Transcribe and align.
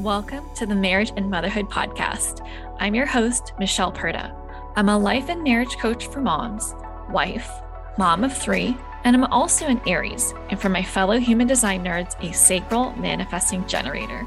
Welcome 0.00 0.44
to 0.56 0.66
the 0.66 0.74
Marriage 0.74 1.10
and 1.16 1.30
Motherhood 1.30 1.70
Podcast. 1.70 2.46
I'm 2.78 2.94
your 2.94 3.06
host, 3.06 3.54
Michelle 3.58 3.90
Purta. 3.90 4.30
I'm 4.76 4.90
a 4.90 4.98
life 4.98 5.30
and 5.30 5.42
marriage 5.42 5.78
coach 5.78 6.08
for 6.08 6.20
moms, 6.20 6.74
wife, 7.08 7.50
mom 7.96 8.22
of 8.22 8.36
three, 8.36 8.76
and 9.04 9.16
I'm 9.16 9.24
also 9.24 9.64
an 9.64 9.80
Aries, 9.86 10.34
and 10.50 10.60
for 10.60 10.68
my 10.68 10.82
fellow 10.82 11.18
human 11.18 11.46
design 11.46 11.82
nerds, 11.82 12.14
a 12.22 12.34
sacral 12.34 12.92
manifesting 12.96 13.66
generator. 13.66 14.26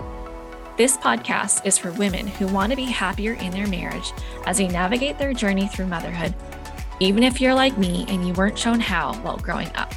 This 0.76 0.98
podcast 0.98 1.64
is 1.68 1.78
for 1.78 1.92
women 1.92 2.26
who 2.26 2.48
want 2.48 2.72
to 2.72 2.76
be 2.76 2.86
happier 2.86 3.34
in 3.34 3.52
their 3.52 3.68
marriage 3.68 4.12
as 4.48 4.58
they 4.58 4.68
navigate 4.68 5.20
their 5.20 5.34
journey 5.34 5.68
through 5.68 5.86
motherhood, 5.86 6.34
even 7.00 7.22
if 7.22 7.40
you're 7.40 7.54
like 7.54 7.78
me 7.78 8.06
and 8.08 8.28
you 8.28 8.34
weren't 8.34 8.58
shown 8.58 8.80
how 8.80 9.14
while 9.18 9.38
growing 9.38 9.70
up. 9.76 9.94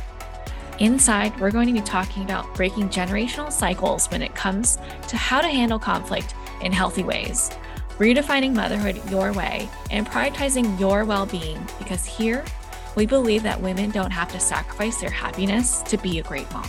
Inside, 0.79 1.39
we're 1.39 1.50
going 1.50 1.66
to 1.66 1.73
be 1.73 1.80
talking 1.80 2.25
about 2.25 2.52
breaking 2.54 2.89
generational 2.89 3.52
cycles 3.52 4.07
when 4.07 4.22
it 4.22 4.34
comes 4.34 4.79
to 5.09 5.16
how 5.16 5.41
to 5.41 5.48
handle 5.48 5.79
conflict 5.79 6.34
in 6.62 6.72
healthy 6.72 7.02
ways, 7.02 7.50
redefining 7.99 8.54
motherhood 8.54 9.00
your 9.11 9.32
way, 9.32 9.68
and 9.90 10.07
prioritizing 10.07 10.79
your 10.80 11.04
well 11.04 11.27
being 11.27 11.64
because 11.79 12.07
here, 12.07 12.44
we 12.96 13.07
believe 13.07 13.43
that 13.43 13.61
women 13.61 13.90
don't 13.90 14.11
have 14.11 14.32
to 14.32 14.40
sacrifice 14.40 15.00
their 15.00 15.11
happiness 15.11 15.82
to 15.82 15.96
be 15.99 16.18
a 16.18 16.22
great 16.22 16.50
mom. 16.53 16.68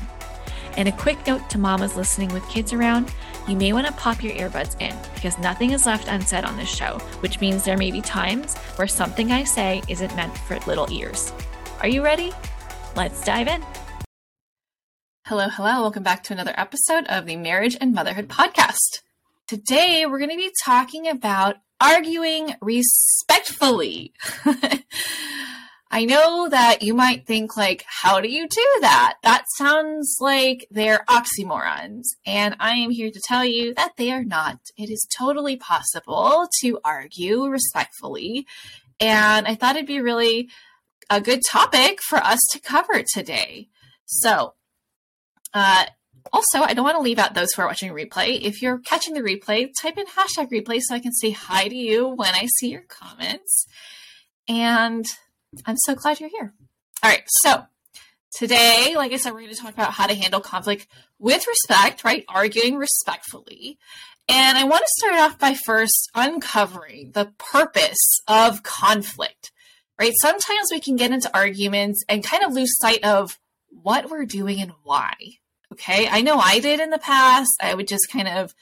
And 0.75 0.87
a 0.87 0.93
quick 0.93 1.25
note 1.25 1.49
to 1.51 1.57
mamas 1.57 1.95
listening 1.95 2.29
with 2.29 2.47
kids 2.49 2.73
around 2.73 3.11
you 3.47 3.55
may 3.55 3.73
want 3.73 3.87
to 3.87 3.93
pop 3.93 4.23
your 4.23 4.33
earbuds 4.33 4.79
in 4.81 4.95
because 5.15 5.37
nothing 5.37 5.71
is 5.71 5.85
left 5.85 6.07
unsaid 6.07 6.45
on 6.45 6.57
this 6.57 6.73
show, 6.73 6.97
which 7.19 7.41
means 7.41 7.63
there 7.63 7.77
may 7.77 7.91
be 7.91 8.01
times 8.01 8.55
where 8.77 8.87
something 8.87 9.31
I 9.31 9.43
say 9.43 9.81
isn't 9.87 10.15
meant 10.15 10.37
for 10.37 10.57
little 10.59 10.91
ears. 10.91 11.33
Are 11.81 11.89
you 11.89 12.03
ready? 12.03 12.31
Let's 12.95 13.23
dive 13.23 13.47
in. 13.47 13.63
Hello, 15.27 15.47
hello. 15.47 15.79
Welcome 15.79 16.03
back 16.03 16.21
to 16.23 16.33
another 16.33 16.53
episode 16.57 17.05
of 17.07 17.25
the 17.25 17.37
Marriage 17.37 17.77
and 17.79 17.93
Motherhood 17.93 18.27
Podcast. 18.27 19.03
Today, 19.47 20.05
we're 20.05 20.17
going 20.19 20.29
to 20.31 20.35
be 20.35 20.51
talking 20.65 21.07
about 21.07 21.55
arguing 21.79 22.55
respectfully. 22.61 24.11
I 25.89 26.03
know 26.03 26.49
that 26.49 26.81
you 26.81 26.93
might 26.93 27.25
think, 27.25 27.55
like, 27.55 27.85
how 27.87 28.19
do 28.19 28.27
you 28.27 28.49
do 28.49 28.67
that? 28.81 29.13
That 29.23 29.45
sounds 29.55 30.17
like 30.19 30.67
they're 30.69 31.05
oxymorons. 31.07 32.03
And 32.25 32.57
I 32.59 32.73
am 32.73 32.91
here 32.91 33.09
to 33.09 33.21
tell 33.25 33.45
you 33.45 33.73
that 33.75 33.93
they 33.95 34.11
are 34.11 34.25
not. 34.25 34.59
It 34.77 34.89
is 34.89 35.07
totally 35.17 35.55
possible 35.55 36.49
to 36.59 36.81
argue 36.83 37.45
respectfully. 37.45 38.45
And 38.99 39.47
I 39.47 39.55
thought 39.55 39.77
it'd 39.77 39.87
be 39.87 40.01
really 40.01 40.49
a 41.09 41.21
good 41.21 41.43
topic 41.49 42.01
for 42.01 42.17
us 42.17 42.41
to 42.51 42.59
cover 42.59 43.01
today. 43.13 43.69
So, 44.05 44.55
uh, 45.53 45.85
also, 46.31 46.61
I 46.61 46.73
don't 46.73 46.85
want 46.85 46.97
to 46.97 47.01
leave 47.03 47.19
out 47.19 47.33
those 47.33 47.51
who 47.53 47.61
are 47.61 47.67
watching 47.67 47.91
replay. 47.91 48.41
If 48.41 48.61
you're 48.61 48.79
catching 48.79 49.13
the 49.13 49.21
replay, 49.21 49.69
type 49.81 49.97
in 49.97 50.05
hashtag 50.05 50.49
replay 50.49 50.79
so 50.81 50.95
I 50.95 50.99
can 50.99 51.13
say 51.13 51.31
hi 51.31 51.67
to 51.67 51.75
you 51.75 52.07
when 52.07 52.33
I 52.33 52.47
see 52.57 52.69
your 52.69 52.85
comments. 52.87 53.67
And 54.47 55.05
I'm 55.65 55.77
so 55.77 55.95
glad 55.95 56.19
you're 56.19 56.29
here. 56.29 56.53
All 57.03 57.09
right, 57.09 57.23
so 57.27 57.65
today, 58.33 58.93
like 58.95 59.11
I 59.11 59.17
said, 59.17 59.33
we're 59.33 59.41
going 59.41 59.53
to 59.53 59.61
talk 59.61 59.73
about 59.73 59.91
how 59.91 60.07
to 60.07 60.15
handle 60.15 60.39
conflict 60.39 60.87
with 61.19 61.45
respect, 61.47 62.03
right? 62.03 62.25
Arguing 62.29 62.77
respectfully. 62.77 63.77
And 64.29 64.57
I 64.57 64.63
want 64.63 64.81
to 64.81 64.93
start 64.97 65.19
off 65.19 65.37
by 65.37 65.53
first 65.53 66.09
uncovering 66.15 67.11
the 67.11 67.33
purpose 67.37 68.21
of 68.27 68.63
conflict, 68.63 69.51
right? 69.99 70.13
Sometimes 70.21 70.69
we 70.71 70.79
can 70.79 70.95
get 70.95 71.11
into 71.11 71.29
arguments 71.35 72.03
and 72.07 72.23
kind 72.23 72.43
of 72.43 72.53
lose 72.53 72.71
sight 72.79 73.03
of 73.03 73.37
what 73.69 74.09
we're 74.09 74.25
doing 74.25 74.61
and 74.61 74.71
why, 74.83 75.13
Okay. 75.73 76.07
I 76.07 76.21
know 76.21 76.37
I 76.37 76.59
did 76.59 76.79
in 76.79 76.91
the 76.91 76.99
past. 76.99 77.49
I 77.59 77.73
would 77.73 77.87
just 77.87 78.07
kind 78.11 78.27
of 78.27 78.53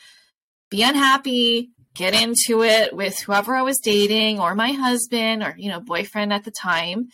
be 0.70 0.82
unhappy, 0.82 1.72
get 1.94 2.14
into 2.14 2.64
it 2.64 2.96
with 2.96 3.20
whoever 3.20 3.54
I 3.54 3.64
was 3.64 3.80
dating 3.80 4.40
or 4.40 4.56
my 4.56 4.72
husband 4.72 5.44
or, 5.44 5.54
you 5.58 5.70
know, 5.70 5.82
boyfriend 5.82 6.32
at 6.32 6.46
the 6.46 6.52
time 6.52 7.10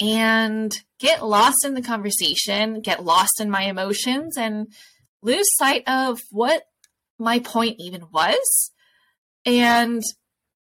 and 0.00 0.72
get 1.00 1.26
lost 1.26 1.64
in 1.64 1.74
the 1.74 1.82
conversation, 1.82 2.80
get 2.80 3.04
lost 3.04 3.40
in 3.40 3.50
my 3.50 3.62
emotions 3.62 4.36
and 4.38 4.68
lose 5.20 5.46
sight 5.56 5.82
of 5.88 6.20
what 6.30 6.62
my 7.18 7.40
point 7.40 7.76
even 7.80 8.06
was. 8.12 8.70
And 9.44 10.02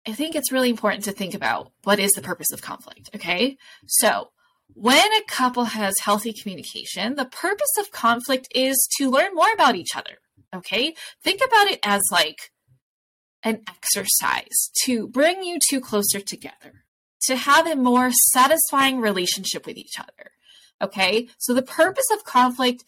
I 0.08 0.12
think 0.12 0.34
it's 0.34 0.50
really 0.50 0.70
important 0.70 1.04
to 1.04 1.12
think 1.12 1.34
about 1.34 1.70
what 1.84 2.00
is 2.00 2.10
the 2.12 2.22
purpose 2.22 2.50
of 2.52 2.62
conflict. 2.62 3.10
Okay. 3.14 3.56
So 3.86 4.30
when 4.76 5.10
a 5.14 5.24
couple 5.26 5.64
has 5.64 5.94
healthy 6.02 6.34
communication, 6.34 7.14
the 7.14 7.24
purpose 7.24 7.72
of 7.80 7.90
conflict 7.92 8.46
is 8.54 8.76
to 8.98 9.10
learn 9.10 9.34
more 9.34 9.50
about 9.54 9.74
each 9.74 9.96
other. 9.96 10.18
Okay? 10.54 10.94
Think 11.22 11.40
about 11.42 11.68
it 11.68 11.80
as 11.82 12.02
like 12.12 12.50
an 13.42 13.62
exercise 13.66 14.70
to 14.84 15.08
bring 15.08 15.42
you 15.42 15.58
two 15.70 15.80
closer 15.80 16.20
together, 16.20 16.84
to 17.22 17.36
have 17.36 17.66
a 17.66 17.74
more 17.74 18.10
satisfying 18.32 19.00
relationship 19.00 19.64
with 19.64 19.78
each 19.78 19.98
other. 19.98 20.32
Okay? 20.82 21.28
So 21.38 21.54
the 21.54 21.62
purpose 21.62 22.06
of 22.12 22.24
conflict 22.24 22.84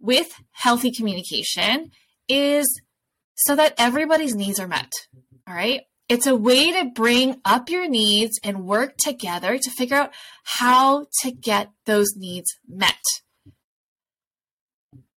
with 0.00 0.40
healthy 0.52 0.90
communication 0.90 1.90
is 2.28 2.80
so 3.36 3.54
that 3.56 3.74
everybody's 3.76 4.34
needs 4.34 4.58
are 4.58 4.66
met. 4.66 4.92
All 5.46 5.54
right? 5.54 5.82
It's 6.08 6.26
a 6.26 6.34
way 6.34 6.72
to 6.72 6.90
bring 6.90 7.40
up 7.44 7.68
your 7.68 7.86
needs 7.86 8.40
and 8.42 8.64
work 8.64 8.96
together 8.96 9.58
to 9.58 9.70
figure 9.70 9.96
out 9.96 10.14
how 10.42 11.06
to 11.22 11.30
get 11.30 11.70
those 11.84 12.16
needs 12.16 12.48
met. 12.66 12.96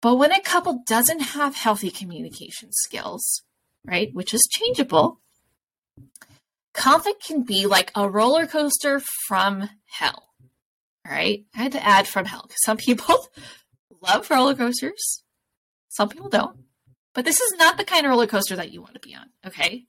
But 0.01 0.17
when 0.17 0.33
a 0.33 0.41
couple 0.41 0.83
doesn't 0.87 1.21
have 1.21 1.57
healthy 1.57 1.91
communication 1.91 2.71
skills, 2.73 3.43
right, 3.85 4.15
which 4.15 4.33
is 4.33 4.49
changeable, 4.51 5.21
conflict 6.73 7.23
can 7.23 7.43
be 7.43 7.67
like 7.67 7.91
a 7.95 8.09
roller 8.09 8.47
coaster 8.47 9.03
from 9.27 9.69
hell. 9.87 10.29
All 11.07 11.13
right. 11.13 11.45
I 11.55 11.59
had 11.59 11.73
to 11.73 11.85
add 11.85 12.07
from 12.07 12.27
hell 12.27 12.45
because 12.47 12.63
some 12.65 12.77
people 12.77 13.29
love 14.03 14.31
roller 14.31 14.55
coasters, 14.55 15.23
some 15.89 16.09
people 16.09 16.29
don't. 16.29 16.57
But 17.15 17.25
this 17.25 17.41
is 17.41 17.59
not 17.59 17.77
the 17.77 17.85
kind 17.85 18.07
of 18.07 18.11
roller 18.11 18.27
coaster 18.27 18.57
that 18.57 18.73
you 18.73 18.81
want 18.81 18.95
to 18.95 19.01
be 19.01 19.15
on. 19.15 19.27
Okay. 19.47 19.85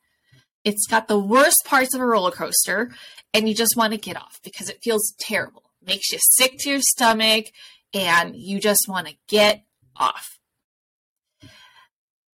It's 0.69 0.85
got 0.85 1.07
the 1.07 1.18
worst 1.18 1.63
parts 1.66 1.96
of 1.96 2.02
a 2.02 2.06
roller 2.06 2.30
coaster, 2.30 2.91
and 3.34 3.50
you 3.50 3.56
just 3.56 3.75
want 3.75 3.91
to 3.94 3.97
get 3.97 4.16
off 4.16 4.40
because 4.44 4.69
it 4.69 4.84
feels 4.84 5.16
terrible. 5.19 5.63
makes 5.84 6.12
you 6.12 6.19
sick 6.22 6.57
to 6.59 6.69
your 6.69 6.81
stomach, 6.81 7.47
and 7.91 8.35
you 8.35 8.59
just 8.59 8.85
want 8.88 9.08
to 9.08 9.16
get 9.28 9.63
off. 9.96 10.38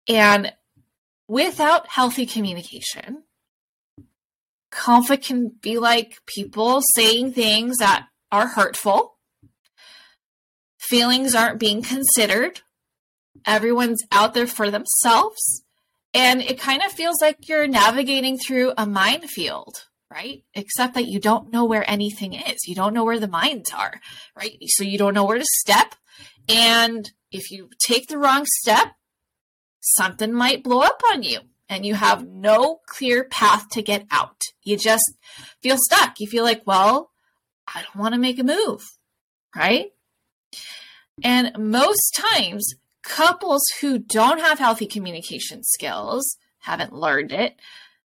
And 0.07 0.51
without 1.27 1.87
healthy 1.89 2.25
communication, 2.25 3.23
conflict 4.71 5.25
can 5.25 5.49
be 5.61 5.77
like 5.77 6.17
people 6.25 6.81
saying 6.95 7.33
things 7.33 7.77
that 7.77 8.07
are 8.31 8.47
hurtful. 8.47 9.17
Feelings 10.79 11.35
aren't 11.35 11.59
being 11.59 11.83
considered. 11.83 12.61
Everyone's 13.45 14.01
out 14.11 14.33
there 14.33 14.47
for 14.47 14.71
themselves. 14.71 15.62
And 16.13 16.41
it 16.41 16.59
kind 16.59 16.81
of 16.85 16.91
feels 16.91 17.21
like 17.21 17.49
you're 17.49 17.67
navigating 17.67 18.37
through 18.37 18.73
a 18.77 18.85
minefield, 18.85 19.85
right? 20.11 20.43
Except 20.53 20.93
that 20.93 21.07
you 21.07 21.19
don't 21.19 21.51
know 21.51 21.65
where 21.65 21.89
anything 21.89 22.33
is. 22.33 22.67
You 22.67 22.75
don't 22.75 22.93
know 22.93 23.03
where 23.03 23.19
the 23.19 23.27
mines 23.27 23.71
are, 23.75 23.99
right? 24.35 24.57
So 24.67 24.83
you 24.83 24.97
don't 24.97 25.15
know 25.15 25.25
where 25.25 25.39
to 25.39 25.45
step. 25.59 25.95
And 26.47 27.11
if 27.31 27.49
you 27.51 27.69
take 27.85 28.07
the 28.07 28.17
wrong 28.17 28.45
step, 28.59 28.89
something 29.79 30.31
might 30.31 30.63
blow 30.63 30.81
up 30.81 31.01
on 31.11 31.23
you 31.23 31.39
and 31.67 31.85
you 31.85 31.95
have 31.95 32.27
no 32.27 32.81
clear 32.87 33.23
path 33.23 33.69
to 33.69 33.81
get 33.81 34.05
out. 34.11 34.39
You 34.63 34.77
just 34.77 35.13
feel 35.61 35.77
stuck. 35.79 36.19
You 36.19 36.27
feel 36.27 36.43
like, 36.43 36.61
well, 36.65 37.09
I 37.67 37.81
don't 37.81 37.95
want 37.95 38.13
to 38.13 38.19
make 38.19 38.39
a 38.39 38.43
move, 38.43 38.81
right? 39.55 39.87
And 41.23 41.51
most 41.57 42.19
times 42.33 42.75
couples 43.03 43.61
who 43.81 43.99
don't 43.99 44.39
have 44.39 44.59
healthy 44.59 44.87
communication 44.87 45.63
skills, 45.63 46.37
haven't 46.59 46.93
learned 46.93 47.31
it, 47.31 47.59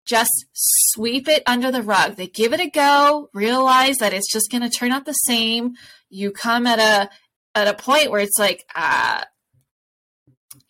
just 0.06 0.46
sweep 0.54 1.28
it 1.28 1.44
under 1.46 1.72
the 1.72 1.82
rug. 1.82 2.16
They 2.16 2.28
give 2.28 2.54
it 2.54 2.60
a 2.60 2.70
go, 2.70 3.30
realize 3.34 3.98
that 3.98 4.14
it's 4.14 4.32
just 4.32 4.52
going 4.52 4.64
to 4.64 4.70
turn 4.70 4.92
out 4.92 5.06
the 5.06 5.14
same. 5.14 5.74
You 6.10 6.32
come 6.32 6.68
at 6.68 6.80
a 6.80 7.10
at 7.54 7.68
a 7.68 7.74
point 7.74 8.12
where 8.12 8.22
it's 8.22 8.40
like, 8.40 8.66
uh, 8.76 9.24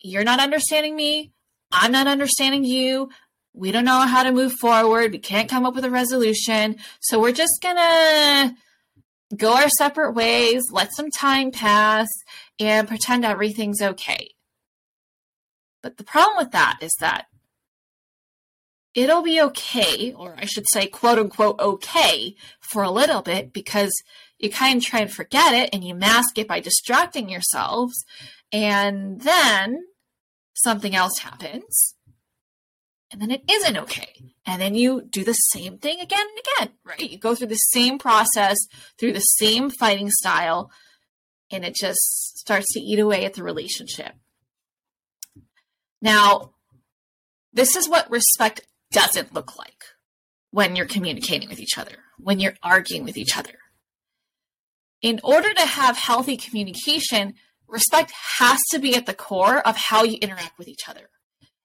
you're 0.00 0.24
not 0.24 0.40
understanding 0.40 0.96
me. 0.96 1.32
I'm 1.70 1.92
not 1.92 2.06
understanding 2.06 2.64
you. 2.64 3.10
We 3.54 3.70
don't 3.70 3.84
know 3.84 4.00
how 4.00 4.22
to 4.22 4.32
move 4.32 4.52
forward. 4.54 5.12
We 5.12 5.18
can't 5.18 5.48
come 5.48 5.64
up 5.64 5.74
with 5.74 5.84
a 5.84 5.90
resolution. 5.90 6.76
So 7.00 7.20
we're 7.20 7.32
just 7.32 7.60
going 7.62 7.76
to 7.76 8.54
go 9.36 9.54
our 9.54 9.68
separate 9.68 10.12
ways, 10.12 10.62
let 10.70 10.94
some 10.94 11.10
time 11.10 11.50
pass, 11.50 12.08
and 12.62 12.88
pretend 12.88 13.24
everything's 13.24 13.82
okay. 13.82 14.30
But 15.82 15.96
the 15.96 16.04
problem 16.04 16.36
with 16.36 16.52
that 16.52 16.78
is 16.80 16.94
that 17.00 17.26
it'll 18.94 19.22
be 19.22 19.40
okay, 19.40 20.12
or 20.12 20.36
I 20.38 20.44
should 20.44 20.66
say, 20.72 20.86
quote 20.86 21.18
unquote, 21.18 21.58
okay 21.60 22.36
for 22.60 22.82
a 22.82 22.90
little 22.90 23.22
bit 23.22 23.52
because 23.52 23.92
you 24.38 24.50
kind 24.50 24.78
of 24.78 24.84
try 24.84 25.00
and 25.00 25.12
forget 25.12 25.54
it 25.54 25.70
and 25.72 25.84
you 25.84 25.94
mask 25.94 26.38
it 26.38 26.48
by 26.48 26.60
distracting 26.60 27.28
yourselves. 27.28 28.04
And 28.52 29.20
then 29.22 29.78
something 30.54 30.94
else 30.94 31.18
happens 31.18 31.94
and 33.12 33.20
then 33.20 33.30
it 33.30 33.42
isn't 33.50 33.76
okay. 33.76 34.32
And 34.46 34.60
then 34.60 34.74
you 34.74 35.02
do 35.02 35.22
the 35.22 35.34
same 35.34 35.78
thing 35.78 36.00
again 36.00 36.26
and 36.26 36.66
again, 36.66 36.76
right? 36.84 37.10
You 37.10 37.18
go 37.18 37.34
through 37.34 37.48
the 37.48 37.56
same 37.56 37.98
process, 37.98 38.58
through 38.98 39.12
the 39.12 39.20
same 39.20 39.70
fighting 39.70 40.10
style, 40.10 40.70
and 41.52 41.64
it 41.64 41.74
just 41.74 42.38
starts 42.38 42.72
to 42.72 42.80
eat 42.80 42.98
away 42.98 43.24
at 43.24 43.34
the 43.34 43.42
relationship. 43.42 44.12
Now, 46.00 46.54
this 47.52 47.76
is 47.76 47.88
what 47.88 48.10
respect 48.10 48.62
doesn't 48.90 49.34
look 49.34 49.56
like 49.56 49.84
when 50.50 50.76
you're 50.76 50.86
communicating 50.86 51.48
with 51.48 51.60
each 51.60 51.78
other, 51.78 51.96
when 52.18 52.40
you're 52.40 52.56
arguing 52.62 53.04
with 53.04 53.16
each 53.16 53.36
other. 53.36 53.58
In 55.00 55.20
order 55.24 55.52
to 55.52 55.66
have 55.66 55.96
healthy 55.96 56.36
communication, 56.36 57.34
respect 57.66 58.12
has 58.38 58.60
to 58.70 58.78
be 58.78 58.94
at 58.94 59.06
the 59.06 59.14
core 59.14 59.66
of 59.66 59.76
how 59.76 60.04
you 60.04 60.18
interact 60.20 60.58
with 60.58 60.68
each 60.68 60.88
other. 60.88 61.08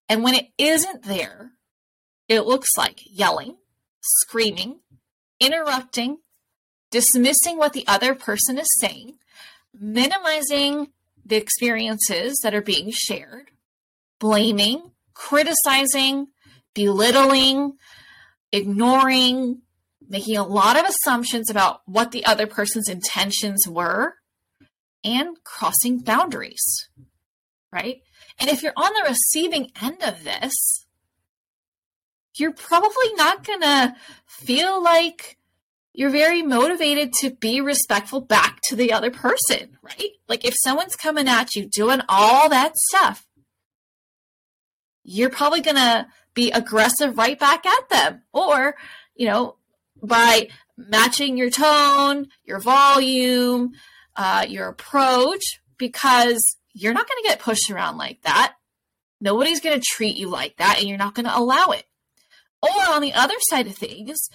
And 0.10 0.24
when 0.24 0.36
it 0.36 0.48
isn't 0.58 1.04
there, 1.04 1.52
it 2.28 2.42
looks 2.42 2.70
like 2.78 3.02
yelling, 3.06 3.58
screaming, 4.02 4.80
interrupting, 5.40 6.18
dismissing 6.92 7.58
what 7.58 7.74
the 7.74 7.86
other 7.88 8.16
person 8.16 8.58
is 8.58 8.68
saying, 8.80 9.18
minimizing 9.80 10.92
the 11.26 11.36
experiences 11.36 12.38
that 12.44 12.54
are 12.56 12.62
being 12.62 12.92
shared, 12.92 13.52
blaming, 14.20 14.92
criticizing, 15.14 16.28
belittling, 16.74 17.74
ignoring, 18.52 19.62
making 20.08 20.38
a 20.38 20.46
lot 20.46 20.80
of 20.80 20.86
assumptions 20.86 21.50
about 21.50 21.82
what 21.86 22.12
the 22.12 22.26
other 22.26 22.48
person's 22.48 22.88
intentions 22.88 23.68
were, 23.68 24.16
and 25.04 25.38
crossing 25.44 26.00
boundaries, 26.00 26.90
right? 27.72 28.02
And 28.40 28.50
if 28.50 28.62
you're 28.64 28.74
on 28.76 28.94
the 28.94 29.10
receiving 29.10 29.72
end 29.82 30.02
of 30.04 30.24
this, 30.24 30.86
you're 32.36 32.54
probably 32.54 33.14
not 33.16 33.46
going 33.46 33.62
to 33.62 33.96
feel 34.26 34.82
like 34.82 35.38
you're 35.98 36.12
very 36.12 36.44
motivated 36.44 37.12
to 37.12 37.32
be 37.32 37.60
respectful 37.60 38.22
back 38.22 38.60
to 38.62 38.76
the 38.76 38.94
other 38.94 39.10
person, 39.10 39.80
right? 39.82 40.12
Like 40.30 40.46
if 40.46 40.54
someone's 40.64 40.96
coming 40.96 41.28
at 41.28 41.56
you 41.56 41.66
doing 41.66 42.02
all 42.08 42.50
that 42.50 42.78
stuff, 42.78 43.26
you're 45.04 45.32
probably 45.32 45.62
going 45.62 45.78
to 45.78 46.06
be 46.36 46.52
aggressive 46.52 47.18
right 47.18 47.40
back 47.40 47.66
at 47.66 47.90
them. 47.90 48.22
Or, 48.32 48.76
you 49.16 49.26
know, 49.26 49.56
by 50.04 50.50
matching 50.78 51.36
your 51.36 51.50
tone, 51.50 52.28
your 52.46 52.60
volume, 52.60 53.72
uh, 54.16 54.46
your 54.48 54.68
approach, 54.68 55.60
because 55.80 56.40
you're 56.74 56.94
not 56.94 57.10
going 57.10 57.24
to 57.24 57.30
get 57.30 57.40
pushed 57.40 57.72
around 57.72 57.98
like 57.98 58.22
that. 58.22 58.54
Nobody's 59.20 59.62
going 59.62 59.80
to 59.80 59.84
treat 59.84 60.16
you 60.16 60.30
like 60.30 60.58
that, 60.58 60.78
and 60.78 60.88
you're 60.88 61.00
not 61.00 61.16
going 61.16 61.26
to 61.26 61.36
allow 61.36 61.70
it. 61.70 61.86
Or 62.62 62.94
on 62.94 63.02
the 63.02 63.14
other 63.14 63.34
side 63.50 63.66
of 63.66 63.76
things, 63.76 64.30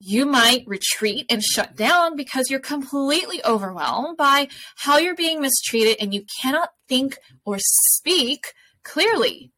you 0.00 0.26
might 0.26 0.64
retreat 0.66 1.26
and 1.28 1.42
shut 1.42 1.76
down 1.76 2.16
because 2.16 2.50
you're 2.50 2.60
completely 2.60 3.44
overwhelmed 3.44 4.16
by 4.16 4.48
how 4.76 4.98
you're 4.98 5.14
being 5.14 5.40
mistreated 5.40 5.96
and 6.00 6.14
you 6.14 6.24
cannot 6.40 6.70
think 6.88 7.18
or 7.44 7.58
speak 7.58 8.52
clearly 8.84 9.50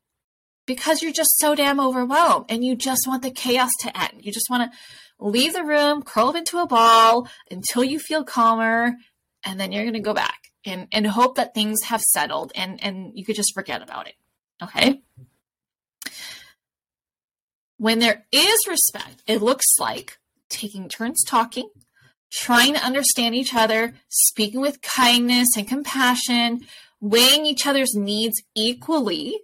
because 0.66 1.02
you're 1.02 1.12
just 1.12 1.36
so 1.38 1.54
damn 1.54 1.80
overwhelmed 1.80 2.46
and 2.48 2.64
you 2.64 2.74
just 2.74 3.06
want 3.06 3.22
the 3.22 3.30
chaos 3.30 3.70
to 3.80 4.00
end. 4.00 4.20
You 4.20 4.32
just 4.32 4.48
want 4.48 4.70
to 4.70 4.78
leave 5.18 5.52
the 5.52 5.64
room, 5.64 6.02
curl 6.02 6.32
into 6.32 6.58
a 6.58 6.66
ball 6.66 7.28
until 7.50 7.84
you 7.84 7.98
feel 7.98 8.24
calmer, 8.24 8.94
and 9.44 9.60
then 9.60 9.72
you're 9.72 9.84
going 9.84 9.94
to 9.94 10.00
go 10.00 10.14
back 10.14 10.50
and 10.64 10.88
and 10.92 11.06
hope 11.06 11.36
that 11.36 11.54
things 11.54 11.82
have 11.84 12.00
settled 12.00 12.52
and 12.54 12.82
and 12.82 13.12
you 13.14 13.24
could 13.24 13.36
just 13.36 13.54
forget 13.54 13.82
about 13.82 14.06
it 14.06 14.14
okay 14.62 15.00
when 17.78 17.98
there 17.98 18.26
is 18.30 18.58
respect 18.68 19.22
it 19.26 19.40
looks 19.40 19.66
like 19.78 20.18
taking 20.50 20.88
turns 20.88 21.24
talking 21.24 21.68
trying 22.30 22.74
to 22.74 22.84
understand 22.84 23.34
each 23.34 23.54
other 23.54 23.94
speaking 24.08 24.60
with 24.60 24.82
kindness 24.82 25.48
and 25.56 25.66
compassion 25.68 26.60
weighing 27.00 27.46
each 27.46 27.66
other's 27.66 27.94
needs 27.94 28.42
equally 28.54 29.40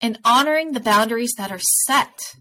and 0.00 0.18
honoring 0.24 0.72
the 0.72 0.80
boundaries 0.80 1.32
that 1.38 1.50
are 1.50 1.60
set 1.84 2.36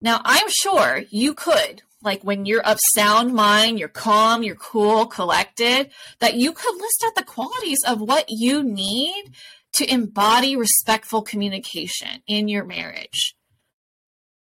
now 0.00 0.20
i'm 0.24 0.48
sure 0.48 1.02
you 1.10 1.34
could 1.34 1.82
like 2.02 2.22
when 2.22 2.46
you're 2.46 2.62
of 2.62 2.78
sound 2.94 3.34
mind, 3.34 3.78
you're 3.78 3.88
calm, 3.88 4.42
you're 4.42 4.54
cool, 4.54 5.06
collected, 5.06 5.90
that 6.20 6.34
you 6.34 6.52
could 6.52 6.74
list 6.76 7.04
out 7.04 7.14
the 7.14 7.24
qualities 7.24 7.80
of 7.86 8.00
what 8.00 8.24
you 8.28 8.62
need 8.62 9.32
to 9.74 9.92
embody 9.92 10.56
respectful 10.56 11.22
communication 11.22 12.22
in 12.26 12.48
your 12.48 12.64
marriage. 12.64 13.36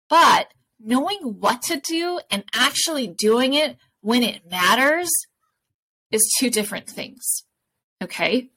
But 0.10 0.54
knowing 0.80 1.20
what 1.40 1.62
to 1.64 1.80
do 1.80 2.20
and 2.32 2.44
actually 2.54 3.08
doing 3.08 3.54
it 3.54 3.78
when 4.02 4.24
it 4.24 4.50
matters 4.50 5.10
is 6.12 6.34
two 6.40 6.50
different 6.50 6.90
things. 6.90 7.44
Okay? 8.02 8.50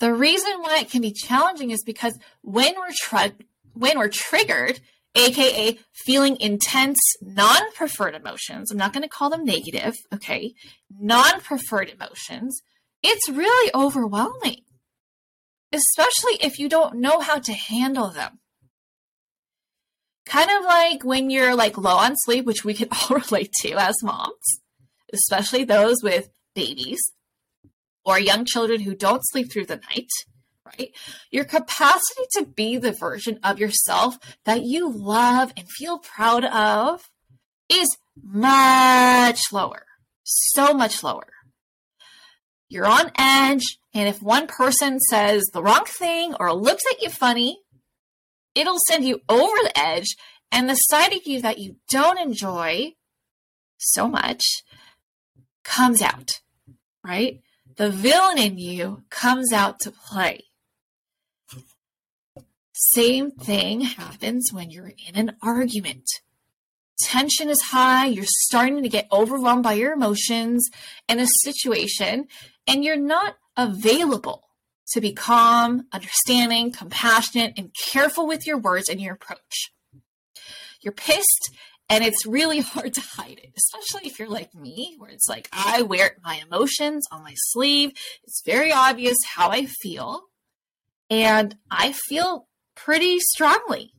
The 0.00 0.12
reason 0.12 0.60
why 0.60 0.80
it 0.80 0.90
can 0.90 1.02
be 1.02 1.12
challenging 1.12 1.70
is 1.70 1.82
because 1.84 2.18
when 2.42 2.74
we're 2.76 2.92
tr- 2.96 3.34
when 3.74 3.98
we're 3.98 4.08
triggered, 4.08 4.80
aka 5.14 5.78
feeling 5.92 6.36
intense, 6.40 6.98
non 7.22 7.72
preferred 7.72 8.14
emotions. 8.14 8.70
I'm 8.70 8.78
not 8.78 8.92
going 8.92 9.02
to 9.02 9.08
call 9.08 9.30
them 9.30 9.44
negative, 9.44 9.94
okay? 10.12 10.54
Non 10.90 11.40
preferred 11.40 11.90
emotions. 11.90 12.62
It's 13.02 13.28
really 13.28 13.70
overwhelming, 13.74 14.62
especially 15.72 16.34
if 16.42 16.58
you 16.58 16.68
don't 16.68 16.96
know 16.96 17.20
how 17.20 17.38
to 17.38 17.52
handle 17.52 18.10
them. 18.10 18.39
Kind 20.30 20.50
of 20.50 20.64
like 20.64 21.04
when 21.04 21.28
you're 21.28 21.56
like 21.56 21.76
low 21.76 21.96
on 21.96 22.14
sleep, 22.16 22.46
which 22.46 22.64
we 22.64 22.72
can 22.72 22.88
all 23.10 23.16
relate 23.16 23.52
to 23.62 23.72
as 23.72 24.02
moms, 24.02 24.60
especially 25.12 25.64
those 25.64 26.02
with 26.02 26.30
babies 26.54 27.00
or 28.04 28.18
young 28.18 28.44
children 28.44 28.80
who 28.80 28.94
don't 28.94 29.22
sleep 29.24 29.52
through 29.52 29.66
the 29.66 29.80
night 29.90 30.08
right? 30.78 30.90
Your 31.30 31.44
capacity 31.44 32.22
to 32.32 32.46
be 32.46 32.76
the 32.76 32.92
version 32.92 33.38
of 33.42 33.58
yourself 33.58 34.16
that 34.44 34.62
you 34.62 34.90
love 34.90 35.52
and 35.56 35.66
feel 35.68 35.98
proud 35.98 36.44
of 36.44 37.08
is 37.68 37.96
much 38.22 39.40
lower, 39.52 39.84
so 40.22 40.74
much 40.74 41.02
lower. 41.02 41.28
You're 42.68 42.86
on 42.86 43.10
edge, 43.18 43.78
and 43.92 44.08
if 44.08 44.22
one 44.22 44.46
person 44.46 45.00
says 45.00 45.42
the 45.52 45.62
wrong 45.62 45.84
thing 45.86 46.34
or 46.38 46.52
looks 46.52 46.84
at 46.92 47.02
you 47.02 47.10
funny, 47.10 47.58
it'll 48.54 48.78
send 48.88 49.04
you 49.04 49.20
over 49.28 49.56
the 49.62 49.78
edge, 49.78 50.16
and 50.52 50.68
the 50.68 50.74
side 50.74 51.12
of 51.12 51.26
you 51.26 51.40
that 51.40 51.58
you 51.58 51.76
don't 51.88 52.18
enjoy 52.18 52.94
so 53.78 54.08
much 54.08 54.62
comes 55.64 56.02
out, 56.02 56.40
right? 57.04 57.40
The 57.76 57.90
villain 57.90 58.38
in 58.38 58.58
you 58.58 59.04
comes 59.10 59.52
out 59.52 59.80
to 59.80 59.90
play. 59.90 60.44
Same 62.72 63.30
thing 63.30 63.82
happens 63.82 64.50
when 64.52 64.70
you're 64.70 64.92
in 65.06 65.14
an 65.14 65.36
argument. 65.42 66.04
Tension 67.00 67.48
is 67.48 67.60
high, 67.70 68.06
you're 68.06 68.24
starting 68.26 68.82
to 68.82 68.88
get 68.88 69.08
overwhelmed 69.10 69.62
by 69.62 69.74
your 69.74 69.92
emotions 69.92 70.68
in 71.08 71.18
a 71.18 71.26
situation, 71.42 72.26
and 72.66 72.84
you're 72.84 72.96
not 72.96 73.36
available 73.56 74.49
to 74.92 75.00
be 75.00 75.12
calm, 75.12 75.86
understanding, 75.92 76.72
compassionate, 76.72 77.54
and 77.56 77.74
careful 77.74 78.26
with 78.26 78.46
your 78.46 78.58
words 78.58 78.88
and 78.88 79.00
your 79.00 79.14
approach. 79.14 79.72
You're 80.82 80.92
pissed, 80.92 81.54
and 81.88 82.04
it's 82.04 82.26
really 82.26 82.60
hard 82.60 82.94
to 82.94 83.00
hide 83.00 83.40
it, 83.42 83.52
especially 83.56 84.08
if 84.08 84.18
you're 84.18 84.28
like 84.28 84.54
me, 84.54 84.94
where 84.98 85.10
it's 85.10 85.28
like 85.28 85.48
I 85.52 85.82
wear 85.82 86.16
my 86.24 86.40
emotions 86.46 87.06
on 87.10 87.22
my 87.22 87.34
sleeve. 87.36 87.92
It's 88.24 88.42
very 88.44 88.72
obvious 88.72 89.16
how 89.34 89.50
I 89.50 89.66
feel. 89.66 90.22
And 91.08 91.56
I 91.70 91.92
feel 91.92 92.46
pretty 92.76 93.18
strongly, 93.18 93.92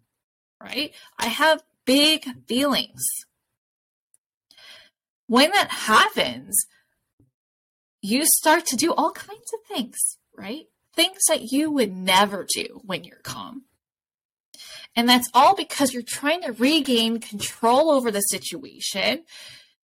right? 0.62 0.94
I 1.20 1.28
have 1.28 1.62
big 1.86 2.26
feelings. 2.48 3.02
When 5.28 5.52
that 5.52 5.70
happens, 5.70 6.66
you 8.02 8.26
start 8.26 8.66
to 8.68 8.76
do 8.76 8.94
all 8.94 9.12
kinds 9.12 9.54
of 9.54 9.76
things, 9.76 9.98
right? 10.36 10.66
Things 10.94 11.20
that 11.30 11.52
you 11.52 11.72
would 11.72 11.96
never 11.96 12.46
do 12.54 12.82
when 12.84 13.04
you're 13.04 13.22
calm. 13.24 13.64
And 14.96 15.08
that's 15.08 15.30
all 15.34 15.56
because 15.56 15.94
you're 15.94 16.04
trying 16.04 16.42
to 16.42 16.52
regain 16.52 17.20
control 17.20 17.90
over 17.90 18.12
the 18.12 18.20
situation 18.20 19.24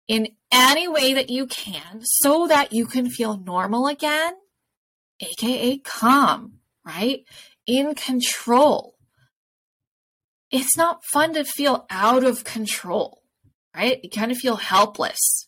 in 0.08 0.30
any 0.52 0.88
way 0.88 1.14
that 1.14 1.30
you 1.30 1.48
can 1.48 2.02
so 2.04 2.48
that 2.48 2.74
you 2.74 2.86
can 2.86 3.10
feel 3.10 3.38
normal 3.38 3.88
again, 3.88 4.34
aka 5.22 5.78
calm, 5.78 6.60
right? 6.86 7.24
in 7.70 7.94
control. 7.94 8.96
It's 10.50 10.76
not 10.76 11.06
fun 11.14 11.36
to 11.36 11.44
feel 11.44 11.86
out 11.92 12.24
of 12.24 12.44
control, 12.44 13.22
right? 13.76 14.00
You 14.04 14.10
kind 14.10 14.32
of 14.32 14.40
feel 14.40 14.56
helpless. 14.56 15.48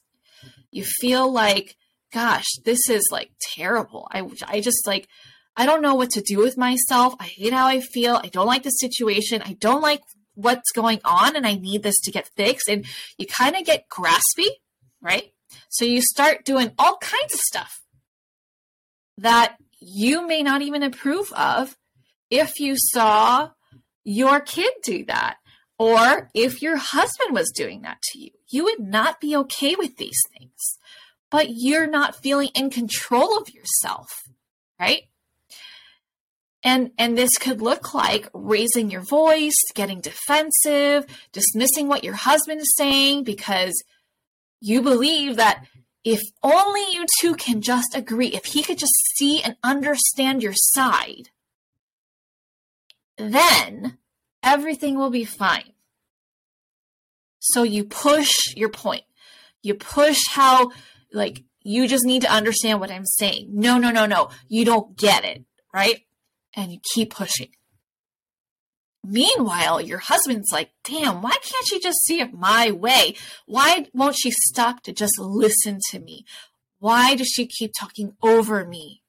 You 0.70 0.84
feel 0.86 1.32
like, 1.32 1.76
gosh, 2.14 2.46
this 2.64 2.88
is 2.90 3.02
like 3.12 3.32
terrible. 3.42 4.08
I, 4.12 4.30
I 4.48 4.62
just 4.62 4.86
like, 4.86 5.08
I 5.56 5.66
don't 5.66 5.82
know 5.82 5.96
what 5.96 6.12
to 6.12 6.22
do 6.22 6.38
with 6.38 6.58
myself. 6.58 7.16
I 7.20 7.26
hate 7.26 7.54
how 7.54 7.68
I 7.68 7.82
feel. 7.82 8.20
I 8.24 8.28
don't 8.28 8.48
like 8.48 8.64
the 8.64 8.70
situation. 8.70 9.42
I 9.44 9.54
don't 9.54 9.82
like 9.82 10.02
what's 10.34 10.72
going 10.72 11.02
on 11.04 11.36
and 11.36 11.46
I 11.46 11.56
need 11.56 11.84
this 11.84 12.00
to 12.02 12.12
get 12.12 12.30
fixed. 12.36 12.70
And 12.70 12.86
you 13.18 13.26
kind 13.28 13.56
of 13.56 13.66
get 13.66 13.90
graspy, 13.90 14.48
right? 15.02 15.34
So 15.70 15.86
you 15.86 16.02
start 16.02 16.46
doing 16.46 16.72
all 16.80 16.98
kinds 16.98 17.34
of 17.34 17.40
stuff 17.40 17.82
that 19.18 19.58
you 19.80 20.26
may 20.26 20.42
not 20.42 20.62
even 20.62 20.84
approve 20.84 21.32
of 21.34 21.78
if 22.30 22.60
you 22.60 22.76
saw 22.78 23.50
your 24.04 24.40
kid 24.40 24.72
do 24.84 25.06
that 25.06 25.38
or 25.78 26.30
if 26.34 26.62
your 26.62 26.78
husband 26.78 27.34
was 27.34 27.52
doing 27.52 27.82
that 27.82 28.02
to 28.02 28.20
you. 28.20 28.32
You 28.48 28.64
would 28.66 28.80
not 28.80 29.20
be 29.20 29.36
okay 29.36 29.76
with 29.76 29.98
these 29.98 30.20
things, 30.38 30.78
but 31.30 31.48
you're 31.50 31.88
not 31.88 32.16
feeling 32.16 32.50
in 32.56 32.70
control 32.70 33.38
of 33.38 33.50
yourself, 33.50 34.24
right? 34.80 35.04
And, 36.64 36.92
and 36.98 37.18
this 37.18 37.32
could 37.40 37.62
look 37.62 37.94
like 37.94 38.30
raising 38.34 38.92
your 38.92 39.02
voice, 39.02 39.56
getting 39.74 40.00
defensive, 40.00 41.06
dismissing 41.32 41.88
what 41.88 42.04
your 42.04 42.14
husband 42.14 42.62
is 42.62 42.76
saying 42.78 43.24
because 43.24 43.74
you 44.60 44.82
believe 44.82 45.38
that 45.38 45.66
if 46.04 46.22
only 46.44 46.82
you 46.94 47.06
two 47.20 47.36
can 47.36 47.62
just 47.62 47.96
agree, 47.96 48.28
if 48.28 48.46
he 48.46 48.64
could 48.64 48.78
just 48.78 48.94
see 49.16 49.42
and 49.42 49.56
understand 49.64 50.44
your 50.44 50.54
side, 50.56 51.30
then 53.18 53.98
everything 54.44 54.98
will 54.98 55.12
be 55.12 55.26
fine. 55.26 55.74
So 57.40 57.64
you 57.64 57.84
push 57.84 58.32
your 58.56 58.70
point. 58.70 59.04
You 59.64 59.76
push 59.76 60.20
how, 60.30 60.72
like, 61.12 61.44
you 61.64 61.88
just 61.88 62.06
need 62.06 62.24
to 62.24 62.32
understand 62.32 62.80
what 62.80 62.92
I'm 62.92 63.06
saying. 63.06 63.50
No, 63.52 63.78
no, 63.78 63.92
no, 63.92 64.06
no. 64.06 64.30
You 64.48 64.66
don't 64.66 64.98
get 64.98 65.24
it, 65.24 65.44
right? 65.74 66.02
And 66.56 66.72
you 66.72 66.80
keep 66.94 67.14
pushing. 67.14 67.50
Meanwhile, 69.04 69.82
your 69.82 69.98
husband's 69.98 70.52
like, 70.52 70.72
damn, 70.84 71.22
why 71.22 71.32
can't 71.32 71.68
she 71.68 71.80
just 71.80 72.04
see 72.06 72.20
it 72.20 72.34
my 72.34 72.72
way? 72.72 73.16
Why 73.48 73.88
won't 73.94 74.18
she 74.20 74.32
stop 74.32 74.84
to 74.84 74.92
just 74.92 75.18
listen 75.20 75.80
to 75.90 76.00
me? 76.00 76.26
Why 76.80 77.16
does 77.16 77.28
she 77.28 77.48
keep 77.48 77.72
talking 77.78 78.14
over 78.22 78.66
me? 78.66 79.02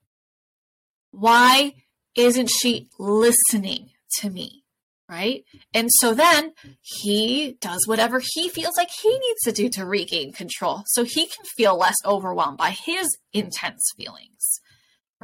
Why 1.10 1.74
isn't 2.14 2.50
she 2.50 2.88
listening 2.98 3.90
to 4.20 4.30
me? 4.30 4.64
Right? 5.08 5.44
And 5.74 5.90
so 5.98 6.14
then 6.14 6.52
he 6.80 7.58
does 7.60 7.86
whatever 7.86 8.22
he 8.24 8.48
feels 8.48 8.78
like 8.78 8.88
he 8.90 9.10
needs 9.10 9.40
to 9.44 9.52
do 9.52 9.68
to 9.70 9.84
regain 9.84 10.32
control 10.32 10.84
so 10.86 11.04
he 11.04 11.26
can 11.26 11.44
feel 11.56 11.76
less 11.76 11.96
overwhelmed 12.06 12.56
by 12.56 12.70
his 12.70 13.08
intense 13.34 13.82
feelings. 13.94 14.60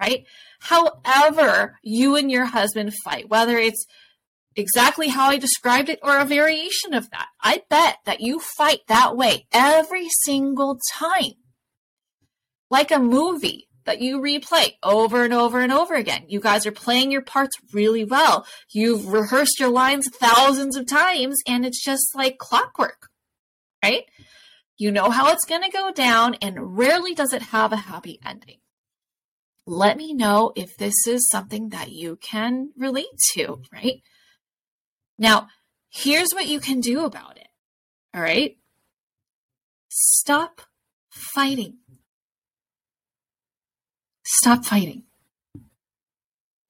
Right? 0.01 0.27
However, 0.61 1.79
you 1.83 2.17
and 2.17 2.31
your 2.31 2.45
husband 2.45 2.95
fight, 3.05 3.29
whether 3.29 3.59
it's 3.59 3.87
exactly 4.59 5.09
how 5.09 5.29
I 5.29 5.39
described 5.39 5.89
it 5.89 6.01
or 6.03 6.19
a 6.19 6.25
variation 6.25 6.93
of 6.93 7.09
that. 7.11 7.29
I 7.41 7.63
bet 7.71 7.99
that 8.07 8.21
you 8.21 8.41
fight 8.41 8.81
that 8.89 9.17
way 9.17 9.47
every 9.53 10.09
single 10.25 10.79
time. 10.95 11.35
Like 12.71 12.91
a 12.91 12.99
movie 12.99 13.69
that 13.87 14.03
you 14.03 14.21
replay 14.21 14.73
over 14.83 15.25
and 15.25 15.33
over 15.33 15.61
and 15.61 15.73
over 15.73 15.95
again. 15.95 16.25
You 16.29 16.41
guys 16.41 16.67
are 16.67 16.73
playing 16.73 17.11
your 17.11 17.23
parts 17.23 17.57
really 17.73 18.05
well. 18.05 18.47
You've 18.71 19.11
rehearsed 19.11 19.59
your 19.59 19.71
lines 19.71 20.07
thousands 20.13 20.77
of 20.77 20.87
times 20.87 21.39
and 21.47 21.65
it's 21.65 21.83
just 21.83 22.15
like 22.15 22.37
clockwork, 22.37 23.09
right? 23.83 24.05
You 24.77 24.91
know 24.91 25.09
how 25.09 25.33
it's 25.33 25.47
going 25.47 25.63
to 25.63 25.71
go 25.71 25.91
down 25.91 26.35
and 26.43 26.77
rarely 26.77 27.15
does 27.15 27.33
it 27.33 27.43
have 27.43 27.73
a 27.73 27.77
happy 27.77 28.21
ending. 28.25 28.59
Let 29.69 29.99
me 29.99 30.15
know 30.15 30.53
if 30.57 30.79
this 30.79 30.95
is 31.07 31.29
something 31.29 31.69
that 31.69 31.93
you 31.93 32.17
can 32.17 32.71
relate 32.75 33.05
to, 33.35 33.43
mm-hmm. 33.43 33.77
right? 33.77 34.01
Now, 35.19 35.49
here's 35.91 36.31
what 36.33 36.47
you 36.47 36.59
can 36.59 36.81
do 36.81 37.05
about 37.05 37.37
it. 37.37 37.49
All 38.15 38.23
right. 38.23 38.57
Stop 39.91 40.63
fighting. 41.11 41.81
Stop 44.25 44.65
fighting. 44.65 45.03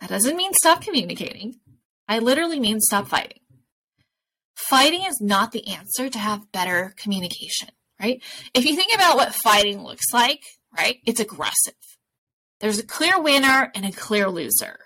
That 0.01 0.11
doesn't 0.11 0.37
mean 0.37 0.53
stop 0.55 0.83
communicating. 0.83 1.61
I 2.09 2.19
literally 2.19 2.59
mean 2.59 2.81
stop 2.81 3.07
fighting. 3.07 3.39
Fighting 4.57 5.05
is 5.05 5.21
not 5.21 5.53
the 5.53 5.69
answer 5.69 6.11
to 6.11 6.19
have 6.19 6.51
better 6.51 6.95
communication, 6.97 7.69
right? 8.01 8.21
If 8.55 8.65
you 8.65 8.75
think 8.75 8.93
about 8.93 9.15
what 9.15 9.37
fighting 9.37 9.85
looks 9.85 10.13
like, 10.13 10.43
right, 10.77 10.97
it's 11.07 11.21
aggressive. 11.21 11.75
There's 12.61 12.79
a 12.79 12.87
clear 12.87 13.21
winner 13.21 13.71
and 13.75 13.87
a 13.87 13.93
clear 13.93 14.29
loser, 14.29 14.79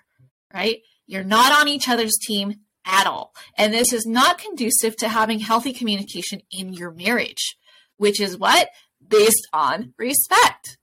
right? 0.52 0.80
You're 1.06 1.24
not 1.24 1.58
on 1.58 1.68
each 1.68 1.88
other's 1.88 2.18
team 2.20 2.60
at 2.84 3.06
all. 3.06 3.32
And 3.56 3.72
this 3.72 3.92
is 3.92 4.06
not 4.06 4.38
conducive 4.38 4.96
to 4.96 5.08
having 5.08 5.40
healthy 5.40 5.72
communication 5.72 6.42
in 6.50 6.72
your 6.72 6.90
marriage, 6.90 7.56
which 7.96 8.20
is 8.20 8.36
what? 8.36 8.68
Based 9.06 9.48
on 9.52 9.94
respect, 9.98 10.78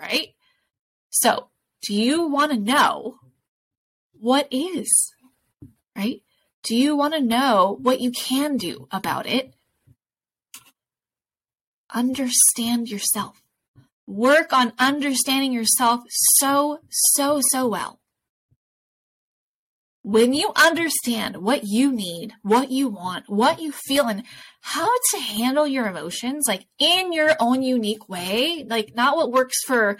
right? 0.00 0.28
So, 1.10 1.48
do 1.86 1.94
you 1.94 2.26
want 2.26 2.52
to 2.52 2.58
know 2.58 3.18
what 4.12 4.48
is, 4.50 5.12
right? 5.96 6.22
Do 6.62 6.74
you 6.74 6.96
want 6.96 7.14
to 7.14 7.20
know 7.20 7.78
what 7.82 8.00
you 8.00 8.10
can 8.10 8.56
do 8.56 8.88
about 8.90 9.26
it? 9.26 9.54
Understand 11.94 12.88
yourself. 12.88 13.43
Work 14.06 14.52
on 14.52 14.72
understanding 14.78 15.52
yourself 15.52 16.02
so, 16.10 16.80
so, 16.90 17.40
so 17.50 17.68
well 17.68 18.00
when 20.04 20.34
you 20.34 20.52
understand 20.54 21.38
what 21.38 21.64
you 21.64 21.90
need, 21.90 22.34
what 22.42 22.70
you 22.70 22.88
want, 22.88 23.24
what 23.26 23.58
you 23.58 23.72
feel, 23.72 24.06
and 24.06 24.22
how 24.60 24.86
to 25.10 25.18
handle 25.18 25.66
your 25.66 25.86
emotions, 25.86 26.44
like 26.46 26.66
in 26.78 27.10
your 27.10 27.34
own 27.40 27.62
unique 27.62 28.06
way, 28.06 28.66
like 28.68 28.94
not 28.94 29.16
what 29.16 29.32
works 29.32 29.56
for 29.66 29.96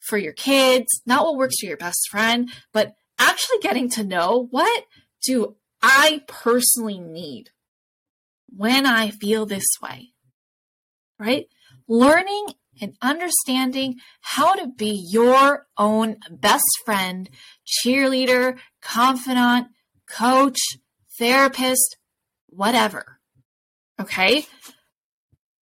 for 0.00 0.16
your 0.16 0.32
kids, 0.32 0.86
not 1.04 1.24
what 1.24 1.36
works 1.36 1.56
for 1.60 1.66
your 1.66 1.76
best 1.76 2.08
friend, 2.10 2.50
but 2.72 2.94
actually 3.18 3.58
getting 3.60 3.90
to 3.90 4.02
know 4.02 4.48
what 4.50 4.84
do 5.22 5.54
I 5.82 6.22
personally 6.26 6.98
need 6.98 7.50
when 8.48 8.86
I 8.86 9.10
feel 9.10 9.44
this 9.44 9.68
way. 9.82 10.12
Right? 11.18 11.46
Learning 11.86 12.46
and 12.80 12.96
understanding 13.02 13.96
how 14.20 14.54
to 14.54 14.66
be 14.66 15.06
your 15.10 15.66
own 15.76 16.16
best 16.30 16.64
friend, 16.84 17.28
cheerleader, 17.66 18.58
confidant, 18.80 19.68
coach, 20.08 20.58
therapist, 21.18 21.96
whatever. 22.48 23.18
Okay? 24.00 24.46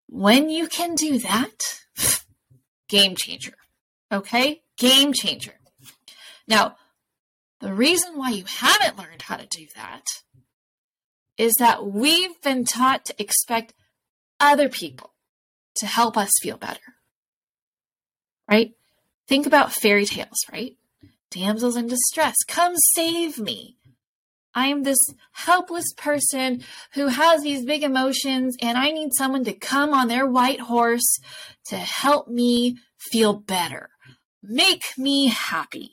When 0.07 0.49
you 0.49 0.67
can 0.67 0.95
do 0.95 1.19
that, 1.19 1.79
game 2.89 3.15
changer. 3.15 3.53
Okay? 4.11 4.61
Game 4.77 5.13
changer. 5.13 5.53
Now, 6.47 6.75
the 7.59 7.73
reason 7.73 8.17
why 8.17 8.31
you 8.31 8.45
haven't 8.45 8.97
learned 8.97 9.23
how 9.23 9.37
to 9.37 9.45
do 9.45 9.67
that 9.75 10.03
is 11.37 11.53
that 11.59 11.85
we've 11.85 12.41
been 12.41 12.65
taught 12.65 13.05
to 13.05 13.21
expect 13.21 13.73
other 14.39 14.67
people 14.67 15.13
to 15.75 15.85
help 15.85 16.17
us 16.17 16.31
feel 16.41 16.57
better 16.57 16.79
right? 18.51 18.73
Think 19.27 19.45
about 19.45 19.73
fairy 19.73 20.05
tales, 20.05 20.37
right? 20.51 20.75
Damsels 21.31 21.77
in 21.77 21.87
distress, 21.87 22.35
come 22.47 22.73
save 22.95 23.39
me. 23.39 23.77
I'm 24.53 24.83
this 24.83 24.99
helpless 25.31 25.93
person 25.95 26.61
who 26.93 27.07
has 27.07 27.41
these 27.41 27.63
big 27.63 27.83
emotions, 27.83 28.57
and 28.61 28.77
I 28.77 28.91
need 28.91 29.11
someone 29.17 29.45
to 29.45 29.53
come 29.53 29.93
on 29.93 30.09
their 30.09 30.27
white 30.27 30.59
horse 30.59 31.19
to 31.67 31.77
help 31.77 32.27
me 32.27 32.77
feel 32.99 33.33
better, 33.33 33.89
make 34.43 34.83
me 34.97 35.27
happy. 35.27 35.91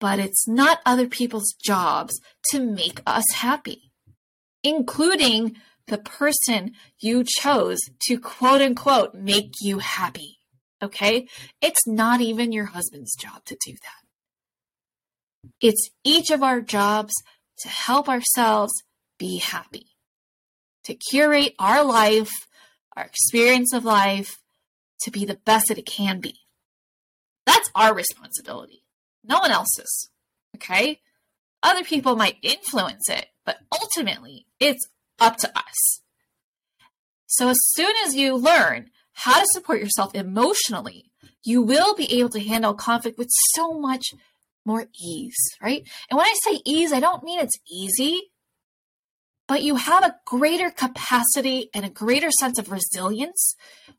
But 0.00 0.18
it's 0.18 0.48
not 0.48 0.80
other 0.86 1.06
people's 1.06 1.54
jobs 1.62 2.18
to 2.50 2.60
make 2.60 3.02
us 3.06 3.24
happy, 3.34 3.92
including 4.62 5.56
the 5.86 5.98
person 5.98 6.72
you 6.98 7.24
chose 7.24 7.78
to 8.06 8.18
quote 8.18 8.62
unquote 8.62 9.14
make 9.14 9.52
you 9.60 9.78
happy. 9.78 10.35
Okay? 10.82 11.28
It's 11.60 11.86
not 11.86 12.20
even 12.20 12.52
your 12.52 12.66
husband's 12.66 13.14
job 13.16 13.44
to 13.46 13.56
do 13.64 13.72
that. 13.72 15.50
It's 15.60 15.90
each 16.04 16.30
of 16.30 16.42
our 16.42 16.60
jobs 16.60 17.14
to 17.58 17.68
help 17.68 18.08
ourselves 18.08 18.72
be 19.18 19.38
happy, 19.38 19.86
to 20.84 20.94
curate 20.94 21.54
our 21.58 21.84
life, 21.84 22.32
our 22.96 23.04
experience 23.04 23.72
of 23.72 23.84
life, 23.84 24.38
to 25.00 25.10
be 25.10 25.24
the 25.24 25.38
best 25.44 25.68
that 25.68 25.78
it 25.78 25.86
can 25.86 26.20
be. 26.20 26.40
That's 27.46 27.70
our 27.74 27.94
responsibility, 27.94 28.82
no 29.24 29.38
one 29.38 29.50
else's. 29.50 30.10
Okay? 30.56 31.00
Other 31.62 31.84
people 31.84 32.16
might 32.16 32.36
influence 32.42 33.08
it, 33.08 33.26
but 33.44 33.58
ultimately, 33.72 34.46
it's 34.60 34.86
up 35.18 35.36
to 35.38 35.58
us. 35.58 36.00
So, 37.26 37.48
as 37.48 37.58
soon 37.60 37.92
as 38.04 38.14
you 38.14 38.36
learn 38.36 38.90
how 39.16 39.40
to 39.40 39.46
support 39.52 39.80
yourself 39.80 40.14
emotionally, 40.14 41.10
you 41.42 41.62
will 41.62 41.94
be 41.94 42.18
able 42.18 42.28
to 42.28 42.40
handle 42.40 42.74
conflict 42.74 43.16
with 43.16 43.30
so 43.54 43.78
much 43.78 44.12
more 44.66 44.86
ease, 45.02 45.36
right? 45.62 45.88
And 46.10 46.18
when 46.18 46.26
I 46.26 46.34
say 46.44 46.60
ease, 46.66 46.92
I 46.92 47.00
don't 47.00 47.24
mean 47.24 47.40
it's 47.40 47.58
easy, 47.70 48.30
but 49.48 49.62
you 49.62 49.76
have 49.76 50.04
a 50.04 50.16
greater 50.26 50.70
capacity 50.70 51.70
and 51.72 51.84
a 51.84 51.90
greater 51.90 52.30
sense 52.30 52.58
of 52.58 52.70
resilience 52.70 53.56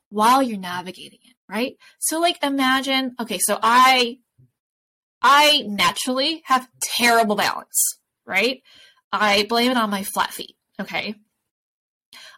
while 0.10 0.44
you're 0.44 0.60
navigating 0.60 1.20
it, 1.24 1.36
right? 1.50 1.78
So 1.98 2.20
like 2.20 2.38
imagine, 2.44 3.16
okay, 3.20 3.40
so 3.42 3.58
I 3.62 4.20
I 5.20 5.64
naturally 5.66 6.44
have 6.46 6.70
terrible 6.80 7.36
balance, 7.36 7.98
right? 8.24 8.62
I 9.12 9.48
blame 9.50 9.72
it 9.72 9.78
on 9.78 9.90
my 9.90 10.04
flat 10.04 10.32
feet, 10.32 10.56
okay? 10.80 11.16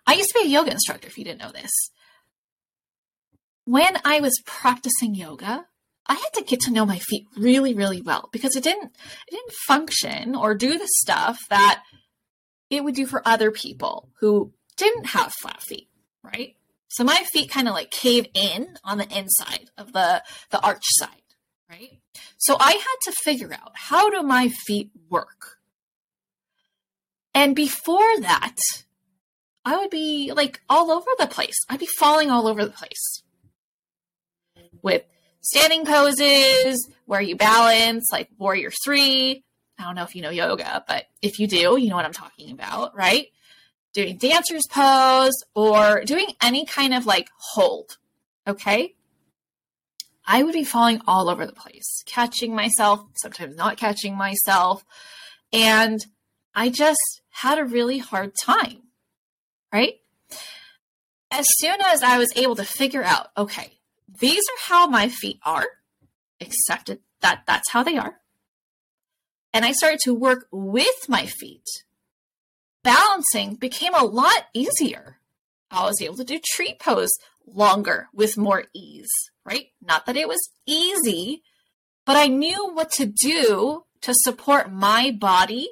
I 0.08 0.14
used 0.14 0.30
to 0.30 0.40
be 0.40 0.48
a 0.48 0.52
yoga 0.52 0.72
instructor 0.72 1.08
if 1.08 1.18
you 1.18 1.26
didn't 1.26 1.42
know 1.42 1.52
this. 1.52 1.72
When 3.70 4.00
I 4.04 4.20
was 4.20 4.42
practicing 4.48 5.14
yoga, 5.14 5.68
I 6.08 6.14
had 6.16 6.34
to 6.34 6.44
get 6.44 6.62
to 6.62 6.72
know 6.72 6.88
my 6.88 6.98
feet 6.98 7.28
really, 7.38 7.76
really 7.76 8.02
well 8.02 8.28
because 8.32 8.56
it 8.56 8.64
didn't 8.64 8.96
it 9.28 9.30
didn't 9.30 9.54
function 9.68 10.34
or 10.34 10.56
do 10.56 10.80
the 10.80 10.88
stuff 10.88 11.38
that 11.52 11.84
it 12.72 12.84
would 12.84 12.96
do 12.96 13.06
for 13.06 13.22
other 13.28 13.52
people 13.52 14.10
who 14.22 14.54
didn't 14.76 15.10
have 15.10 15.36
flat 15.40 15.62
feet, 15.62 15.88
right? 16.24 16.56
So 16.88 17.04
my 17.04 17.24
feet 17.32 17.52
kind 17.52 17.68
of 17.68 17.76
like 17.76 17.92
cave 17.92 18.26
in 18.34 18.80
on 18.84 18.98
the 18.98 19.08
inside 19.16 19.70
of 19.78 19.94
the 19.94 20.24
the 20.50 20.60
arch 20.62 20.86
side, 20.98 21.36
right? 21.70 22.00
So 22.38 22.58
I 22.60 22.72
had 22.72 22.98
to 23.04 23.12
figure 23.24 23.54
out 23.54 23.74
how 23.76 24.10
do 24.10 24.24
my 24.24 24.48
feet 24.50 24.90
work. 25.12 25.60
And 27.36 27.56
before 27.56 28.20
that, 28.22 28.58
I 29.64 29.78
would 29.78 29.92
be 29.92 30.34
like 30.36 30.60
all 30.68 30.90
over 30.90 31.12
the 31.20 31.28
place. 31.28 31.60
I'd 31.70 31.80
be 31.80 31.86
falling 32.00 32.32
all 32.32 32.48
over 32.48 32.66
the 32.66 32.72
place 32.72 33.22
with 34.82 35.04
standing 35.42 35.86
poses 35.86 36.88
where 37.06 37.22
you 37.22 37.36
balance, 37.36 38.10
like 38.12 38.30
warrior 38.38 38.72
three. 38.84 39.44
I 39.78 39.84
don't 39.84 39.96
know 39.96 40.04
if 40.04 40.16
you 40.16 40.22
know 40.22 40.30
yoga, 40.30 40.84
but 40.88 41.06
if 41.22 41.40
you 41.40 41.48
do, 41.48 41.78
you 41.78 41.90
know 41.90 41.96
what 41.96 42.06
I'm 42.06 42.14
talking 42.14 42.52
about, 42.52 42.96
right? 42.96 43.28
Doing 43.94 44.18
dancer's 44.18 44.68
pose 44.70 45.34
or 45.56 46.04
doing 46.04 46.28
any 46.42 46.66
kind 46.66 46.94
of 46.94 47.06
like 47.06 47.30
hold. 47.38 47.98
Okay. 48.46 48.96
I 50.26 50.44
would 50.44 50.54
be 50.54 50.64
falling 50.64 51.02
all 51.08 51.28
over 51.30 51.46
the 51.48 51.54
place, 51.54 52.04
catching 52.06 52.54
myself, 52.54 53.04
sometimes 53.16 53.56
not 53.56 53.78
catching 53.78 54.16
myself. 54.16 54.86
And 55.52 56.00
I 56.54 56.70
just 56.70 57.22
had 57.30 57.58
a 57.58 57.66
really 57.66 57.98
hard 57.98 58.34
time, 58.40 58.84
right? 59.74 59.96
As 61.32 61.46
soon 61.58 61.78
as 61.84 62.04
I 62.04 62.20
was 62.20 62.32
able 62.36 62.56
to 62.58 62.66
figure 62.66 63.04
out, 63.04 63.30
okay, 63.38 63.79
these 64.20 64.44
are 64.44 64.74
how 64.74 64.88
my 64.88 65.10
feet 65.10 65.40
are, 65.46 65.68
accepted 66.42 67.00
that 67.22 67.44
that's 67.48 67.72
how 67.72 67.84
they 67.84 67.98
are. 67.98 68.16
And 69.54 69.66
I 69.66 69.72
started 69.72 70.00
to 70.04 70.14
work 70.14 70.48
with 70.52 71.08
my 71.10 71.26
feet. 71.26 71.66
Balancing 72.84 73.56
became 73.56 73.94
a 73.96 74.06
lot 74.06 74.48
easier. 74.54 75.18
I 75.72 75.86
was 75.86 76.02
able 76.02 76.16
to 76.18 76.24
do 76.24 76.40
tree 76.40 76.76
pose 76.80 77.12
longer 77.46 78.08
with 78.14 78.38
more 78.38 78.66
ease, 78.74 79.12
right? 79.46 79.68
Not 79.82 80.06
that 80.06 80.18
it 80.18 80.28
was 80.28 80.50
easy, 80.66 81.44
but 82.06 82.16
I 82.16 82.28
knew 82.28 82.72
what 82.74 82.92
to 82.94 83.06
do 83.06 83.86
to 84.02 84.14
support 84.14 84.72
my 84.72 85.12
body 85.12 85.70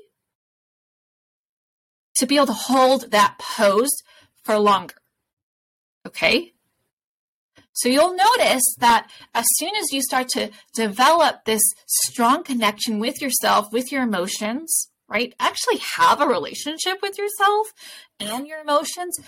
to 2.18 2.26
be 2.26 2.36
able 2.36 2.48
to 2.48 2.54
hold 2.54 3.12
that 3.12 3.38
pose 3.40 3.96
for 4.44 4.58
longer. 4.58 4.96
Okay? 6.06 6.54
So 7.78 7.90
you'll 7.90 8.16
notice 8.16 8.64
that 8.80 9.08
as 9.36 9.46
soon 9.58 9.76
as 9.76 9.92
you 9.92 10.02
start 10.02 10.30
to 10.30 10.50
develop 10.74 11.46
this 11.46 11.62
strong 11.86 12.44
connection 12.44 12.98
with 12.98 13.22
yourself, 13.22 13.72
with 13.72 13.92
your 13.92 14.02
emotions, 14.02 14.90
right? 15.08 15.36
Actually 15.40 15.78
have 15.96 16.20
a 16.20 16.26
relationship 16.26 17.04
with 17.04 17.20
yourself 17.20 17.68
and 18.20 18.48
your 18.48 18.62
emotions, 18.62 19.20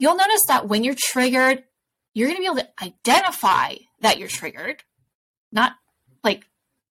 you'll 0.00 0.16
notice 0.16 0.40
that 0.48 0.66
when 0.68 0.82
you're 0.82 0.96
triggered, 0.98 1.62
you're 2.14 2.26
going 2.26 2.36
to 2.36 2.40
be 2.42 2.46
able 2.46 2.56
to 2.56 2.82
identify 2.82 3.76
that 4.00 4.18
you're 4.18 4.26
triggered, 4.26 4.82
not 5.52 5.74
like 6.24 6.48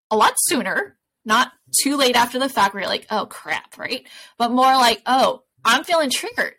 a 0.09 0.15
lot 0.15 0.35
sooner, 0.37 0.95
not 1.25 1.51
too 1.83 1.97
late 1.97 2.15
after 2.15 2.39
the 2.39 2.47
fact 2.47 2.73
where 2.73 2.83
you're 2.83 2.89
like, 2.89 3.07
oh 3.11 3.25
crap, 3.25 3.77
right? 3.77 4.07
But 4.37 4.51
more 4.51 4.73
like, 4.75 5.01
oh, 5.05 5.43
I'm 5.65 5.83
feeling 5.83 6.11
triggered. 6.11 6.55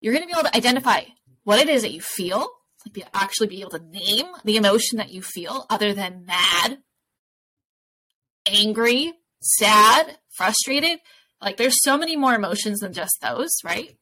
You're 0.00 0.14
going 0.14 0.22
to 0.22 0.32
be 0.32 0.32
able 0.32 0.48
to 0.48 0.56
identify 0.56 1.02
what 1.44 1.58
it 1.58 1.68
is 1.68 1.82
that 1.82 1.92
you 1.92 2.00
feel, 2.00 2.48
be, 2.92 3.04
actually 3.14 3.48
be 3.48 3.60
able 3.60 3.70
to 3.70 3.84
name 3.84 4.26
the 4.44 4.56
emotion 4.56 4.98
that 4.98 5.10
you 5.10 5.22
feel 5.22 5.66
other 5.70 5.92
than 5.92 6.24
mad, 6.26 6.78
angry, 8.46 9.12
sad, 9.40 10.18
frustrated. 10.30 11.00
Like 11.40 11.56
there's 11.56 11.82
so 11.82 11.96
many 11.96 12.16
more 12.16 12.34
emotions 12.34 12.80
than 12.80 12.92
just 12.92 13.18
those, 13.20 13.50
right? 13.64 13.96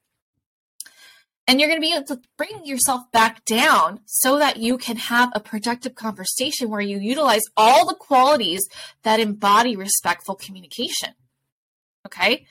And 1.49 1.61
you're 1.61 1.69
going 1.69 1.81
to 1.81 1.87
be 1.87 1.95
able 1.95 2.07
to 2.07 2.21
bring 2.37 2.65
yourself 2.65 3.03
back 3.13 3.45
down 3.45 4.01
so 4.07 4.39
that 4.39 4.57
you 4.57 4.79
can 4.79 4.97
have 4.97 5.31
a 5.33 5.41
productive 5.41 5.95
conversation 5.95 6.69
where 6.69 6.81
you 6.81 6.99
utilize 6.99 7.43
all 7.57 7.87
the 7.87 7.95
qualities 7.95 8.67
that 9.05 9.21
embody 9.21 9.77
respectful 9.77 10.35
communication. 10.35 11.11
Okay. 12.05 12.47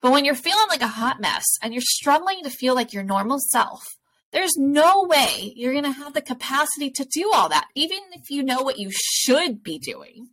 But 0.00 0.12
when 0.12 0.24
you're 0.24 0.34
feeling 0.34 0.68
like 0.68 0.80
a 0.80 0.86
hot 0.86 1.20
mess 1.20 1.44
and 1.62 1.74
you're 1.74 1.82
struggling 1.82 2.42
to 2.44 2.50
feel 2.50 2.74
like 2.74 2.92
your 2.92 3.02
normal 3.02 3.38
self, 3.38 3.97
there's 4.32 4.56
no 4.56 5.04
way 5.04 5.52
you're 5.56 5.72
going 5.72 5.84
to 5.84 5.90
have 5.92 6.14
the 6.14 6.20
capacity 6.20 6.90
to 6.90 7.04
do 7.04 7.30
all 7.32 7.48
that, 7.48 7.68
even 7.74 7.98
if 8.12 8.30
you 8.30 8.42
know 8.42 8.62
what 8.62 8.78
you 8.78 8.90
should 8.92 9.62
be 9.62 9.78
doing, 9.78 10.28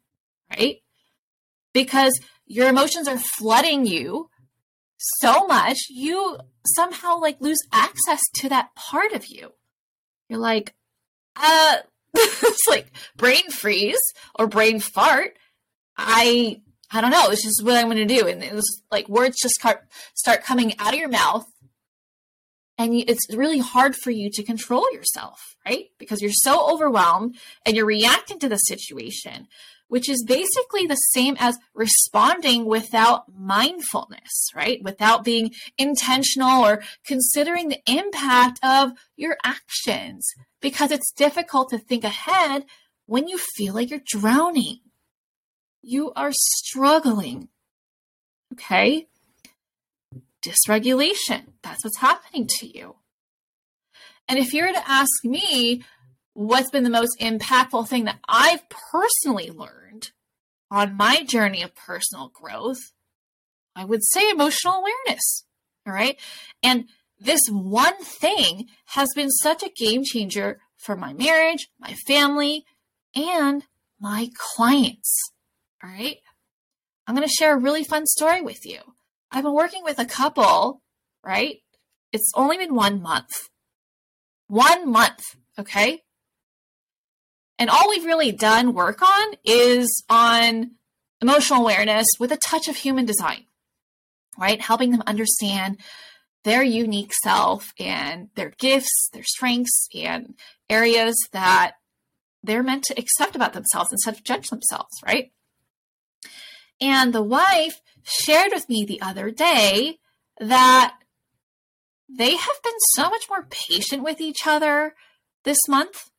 right? 0.51 0.77
Because 1.73 2.19
your 2.45 2.67
emotions 2.67 3.07
are 3.07 3.17
flooding 3.17 3.85
you 3.85 4.29
so 4.97 5.45
much, 5.47 5.77
you 5.89 6.37
somehow 6.65 7.19
like 7.19 7.39
lose 7.39 7.59
access 7.71 8.19
to 8.35 8.49
that 8.49 8.75
part 8.75 9.13
of 9.13 9.27
you. 9.27 9.53
You're 10.29 10.39
like, 10.39 10.73
uh, 11.35 11.77
it's 12.15 12.67
like 12.67 12.91
brain 13.15 13.49
freeze 13.49 13.99
or 14.37 14.47
brain 14.47 14.79
fart. 14.79 15.37
I, 15.97 16.61
I 16.91 17.01
don't 17.01 17.11
know. 17.11 17.29
It's 17.29 17.43
just 17.43 17.63
what 17.63 17.75
I'm 17.75 17.85
going 17.85 18.05
to 18.05 18.05
do. 18.05 18.27
And 18.27 18.43
it 18.43 18.53
was 18.53 18.83
like 18.91 19.07
words 19.07 19.37
just 19.41 19.55
start 19.55 19.83
start 20.13 20.43
coming 20.43 20.73
out 20.79 20.93
of 20.93 20.99
your 20.99 21.09
mouth 21.09 21.45
and 22.77 22.93
it's 22.93 23.33
really 23.33 23.59
hard 23.59 23.95
for 23.95 24.11
you 24.11 24.29
to 24.31 24.43
control 24.43 24.85
yourself, 24.91 25.55
right? 25.65 25.85
Because 25.97 26.21
you're 26.21 26.31
so 26.33 26.71
overwhelmed 26.73 27.37
and 27.65 27.75
you're 27.75 27.85
reacting 27.85 28.37
to 28.39 28.49
the 28.49 28.57
situation, 28.57 29.47
which 29.87 30.09
is 30.09 30.25
basically 30.27 30.85
the 30.85 30.95
same 30.95 31.37
as 31.39 31.57
responding 31.73 32.65
without 32.65 33.23
mindfulness, 33.33 34.49
right? 34.53 34.83
Without 34.83 35.23
being 35.23 35.51
intentional 35.77 36.65
or 36.65 36.83
considering 37.05 37.69
the 37.69 37.81
impact 37.87 38.59
of 38.61 38.91
your 39.15 39.37
actions, 39.45 40.27
because 40.59 40.91
it's 40.91 41.13
difficult 41.13 41.69
to 41.69 41.77
think 41.77 42.03
ahead 42.03 42.65
when 43.05 43.27
you 43.27 43.37
feel 43.37 43.73
like 43.73 43.89
you're 43.89 44.01
drowning. 44.05 44.79
You 45.81 46.11
are 46.13 46.31
struggling. 46.33 47.49
Okay? 48.53 49.07
Dysregulation. 50.45 51.53
That's 51.63 51.83
what's 51.83 51.99
happening 51.99 52.47
to 52.59 52.67
you. 52.67 52.95
And 54.27 54.39
if 54.39 54.53
you 54.53 54.65
were 54.65 54.73
to 54.73 54.89
ask 54.89 55.23
me 55.23 55.83
what's 56.33 56.69
been 56.69 56.83
the 56.83 56.89
most 56.89 57.19
impactful 57.19 57.87
thing 57.87 58.05
that 58.05 58.19
I've 58.27 58.63
personally 58.69 59.51
learned 59.51 60.11
on 60.71 60.97
my 60.97 61.23
journey 61.23 61.61
of 61.61 61.75
personal 61.75 62.29
growth, 62.33 62.79
I 63.75 63.85
would 63.85 64.01
say 64.03 64.29
emotional 64.29 64.75
awareness. 64.75 65.45
All 65.87 65.93
right. 65.93 66.19
And 66.63 66.85
this 67.19 67.41
one 67.49 68.03
thing 68.03 68.67
has 68.87 69.09
been 69.15 69.29
such 69.29 69.63
a 69.63 69.69
game 69.69 70.03
changer 70.03 70.59
for 70.77 70.95
my 70.95 71.13
marriage, 71.13 71.69
my 71.79 71.93
family, 72.07 72.65
and 73.15 73.65
my 73.99 74.29
clients. 74.55 75.17
All 75.83 75.89
right. 75.89 76.17
I'm 77.07 77.15
going 77.15 77.27
to 77.27 77.33
share 77.33 77.55
a 77.55 77.59
really 77.59 77.83
fun 77.83 78.05
story 78.07 78.41
with 78.41 78.65
you. 78.65 78.79
I've 79.35 79.43
been 79.43 79.53
working 79.53 79.83
with 79.83 79.99
a 79.99 80.05
couple, 80.05 80.81
right? 81.21 81.57
It's 82.13 82.31
only 82.35 82.57
been 82.57 82.73
one 82.73 83.01
month. 83.01 83.49
One 84.47 84.89
month, 84.89 85.19
okay? 85.59 86.03
And 87.59 87.69
all 87.69 87.89
we've 87.89 88.05
really 88.05 88.31
done 88.31 88.73
work 88.73 89.01
on 89.01 89.33
is 89.43 90.03
on 90.09 90.71
emotional 91.21 91.63
awareness 91.63 92.07
with 92.17 92.31
a 92.31 92.37
touch 92.37 92.69
of 92.69 92.77
human 92.77 93.05
design, 93.05 93.43
right? 94.39 94.61
Helping 94.61 94.91
them 94.91 95.03
understand 95.05 95.81
their 96.45 96.63
unique 96.63 97.11
self 97.21 97.73
and 97.77 98.29
their 98.35 98.53
gifts, 98.57 99.09
their 99.11 99.23
strengths, 99.23 99.89
and 99.93 100.35
areas 100.69 101.15
that 101.33 101.73
they're 102.41 102.63
meant 102.63 102.85
to 102.85 102.97
accept 102.97 103.35
about 103.35 103.51
themselves 103.51 103.91
instead 103.91 104.13
of 104.13 104.23
judge 104.23 104.47
themselves, 104.47 104.95
right? 105.05 105.33
And 106.79 107.11
the 107.11 107.23
wife 107.23 107.81
shared 108.05 108.51
with 108.53 108.69
me 108.69 108.85
the 108.85 109.01
other 109.01 109.31
day 109.31 109.97
that 110.39 110.95
they 112.07 112.35
have 112.35 112.63
been 112.63 112.79
so 112.93 113.09
much 113.09 113.25
more 113.29 113.47
patient 113.49 114.03
with 114.03 114.21
each 114.21 114.45
other 114.45 114.93
this 115.43 115.67
month. 115.67 116.09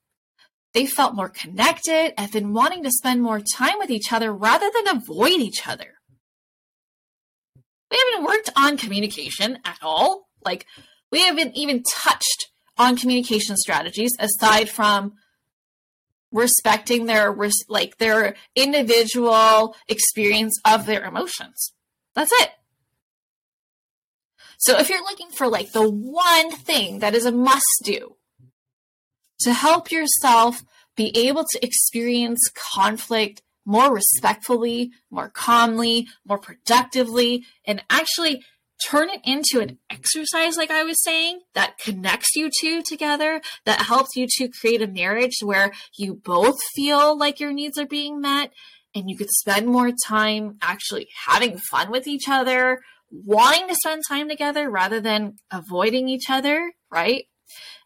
they 0.75 0.85
felt 0.85 1.15
more 1.15 1.31
connected 1.31 2.13
and 2.21 2.31
been 2.31 2.53
wanting 2.53 2.83
to 2.83 2.91
spend 2.91 3.23
more 3.23 3.41
time 3.41 3.79
with 3.79 3.89
each 3.91 4.13
other 4.13 4.31
rather 4.31 4.69
than 4.75 4.97
avoid 4.99 5.41
each 5.41 5.67
other. 5.67 5.95
We 7.91 7.99
haven't 8.13 8.27
worked 8.27 8.51
on 8.57 8.77
communication 8.77 9.59
at 9.65 9.79
all. 9.81 10.29
Like, 10.45 10.67
we 11.11 11.23
haven't 11.23 11.57
even 11.57 11.83
touched 11.83 12.51
on 12.77 12.97
communication 12.97 13.57
strategies 13.57 14.13
aside 14.19 14.69
from 14.69 15.15
respecting 16.33 17.07
their 17.07 17.35
like 17.69 17.97
their 17.97 18.37
individual 18.55 19.75
experience 19.89 20.61
of 20.65 20.85
their 20.85 21.05
emotions. 21.05 21.73
That's 22.17 22.33
it. 22.41 22.51
So 24.59 24.79
if 24.79 24.89
you're 24.89 25.03
looking 25.03 25.31
for 25.31 25.47
like 25.47 25.73
the 25.73 25.89
one 25.89 26.51
thing 26.51 26.99
that 27.01 27.15
is 27.15 27.27
a 27.27 27.31
must 27.31 27.83
do 27.85 28.17
to 29.41 29.53
help 29.53 29.93
yourself 29.93 30.65
be 30.97 31.17
able 31.29 31.45
to 31.45 31.65
experience 31.65 32.41
conflict 32.75 33.43
more 33.67 33.93
respectfully, 33.93 34.93
more 35.11 35.29
calmly, 35.29 36.09
more 36.27 36.39
productively, 36.39 37.45
and 37.67 37.85
actually 37.91 38.43
turn 38.85 39.09
it 39.11 39.21
into 39.25 39.61
an 39.61 39.79
exercise, 39.91 40.57
like 40.57 40.71
I 40.71 40.85
was 40.85 41.03
saying, 41.03 41.41
that 41.55 41.79
connects 41.79 42.35
you 42.35 42.51
two 42.61 42.83
together, 42.83 43.41
that 43.65 43.83
helps 43.83 44.17
you 44.17 44.27
to 44.39 44.49
create 44.49 44.83
a 44.83 44.87
marriage 44.87 45.39
where 45.43 45.73
you 45.97 46.15
both 46.15 46.57
feel 46.75 47.17
like 47.19 47.41
your 47.41 47.53
needs 47.53 47.79
are 47.79 47.87
being 47.87 48.21
met 48.21 48.53
and 48.97 49.11
you 49.11 49.17
could 49.17 49.31
spend 49.31 49.67
more 49.67 49.93
time 50.07 50.57
actually 50.63 51.07
having 51.27 51.59
fun 51.59 51.91
with 51.91 52.07
each 52.07 52.29
other, 52.29 52.81
wanting 53.11 53.69
to 53.69 53.75
spend 53.75 54.03
time 54.09 54.27
together 54.29 54.71
rather 54.71 55.01
than 55.01 55.37
avoiding 55.53 56.09
each 56.09 56.31
other, 56.31 56.73
right? 56.91 57.27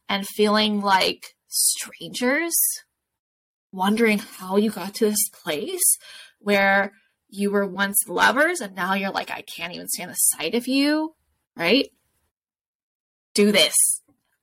And 0.09 0.27
feeling 0.27 0.81
like 0.81 1.35
strangers, 1.49 2.55
wondering 3.73 4.18
how 4.18 4.57
you 4.57 4.70
got 4.70 4.94
to 4.94 5.11
this 5.11 5.29
place 5.42 5.99
where 6.38 6.92
you 7.29 7.51
were 7.51 7.66
once 7.66 8.09
lovers 8.09 8.61
and 8.61 8.77
now 8.77 8.94
you're 8.94 9.11
like, 9.11 9.33
I 9.33 9.42
can't 9.42 9.75
even 9.75 9.88
stand 9.88 10.12
the 10.12 10.14
sight 10.14 10.55
of 10.55 10.68
you, 10.68 11.14
right? 11.57 11.90
Do 13.35 13.51
this. 13.51 13.75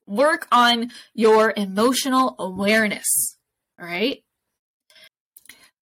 Work 0.06 0.46
on 0.52 0.90
your 1.14 1.54
emotional 1.56 2.34
awareness, 2.38 3.38
right? 3.78 4.22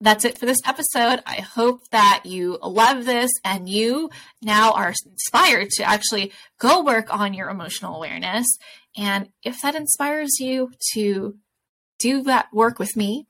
That's 0.00 0.26
it 0.26 0.38
for 0.38 0.44
this 0.44 0.58
episode. 0.66 1.22
I 1.26 1.36
hope 1.36 1.88
that 1.90 2.22
you 2.26 2.58
love 2.62 3.06
this 3.06 3.30
and 3.44 3.66
you 3.68 4.10
now 4.42 4.72
are 4.72 4.92
inspired 5.06 5.70
to 5.70 5.84
actually 5.84 6.32
go 6.58 6.82
work 6.82 7.12
on 7.14 7.32
your 7.32 7.48
emotional 7.48 7.96
awareness. 7.96 8.46
And 8.96 9.30
if 9.42 9.62
that 9.62 9.74
inspires 9.74 10.38
you 10.38 10.72
to 10.92 11.36
do 11.98 12.22
that 12.24 12.48
work 12.52 12.78
with 12.78 12.94
me, 12.94 13.26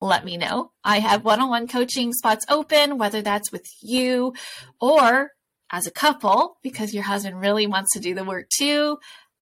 let 0.00 0.24
me 0.24 0.36
know. 0.36 0.72
I 0.82 1.00
have 1.00 1.24
one 1.24 1.40
on 1.40 1.50
one 1.50 1.68
coaching 1.68 2.12
spots 2.12 2.46
open, 2.48 2.96
whether 2.96 3.20
that's 3.20 3.52
with 3.52 3.66
you 3.82 4.32
or 4.80 5.32
as 5.70 5.86
a 5.86 5.90
couple, 5.92 6.56
because 6.62 6.94
your 6.94 7.02
husband 7.02 7.38
really 7.40 7.66
wants 7.66 7.92
to 7.92 8.00
do 8.00 8.14
the 8.14 8.24
work 8.24 8.48
too. 8.48 8.98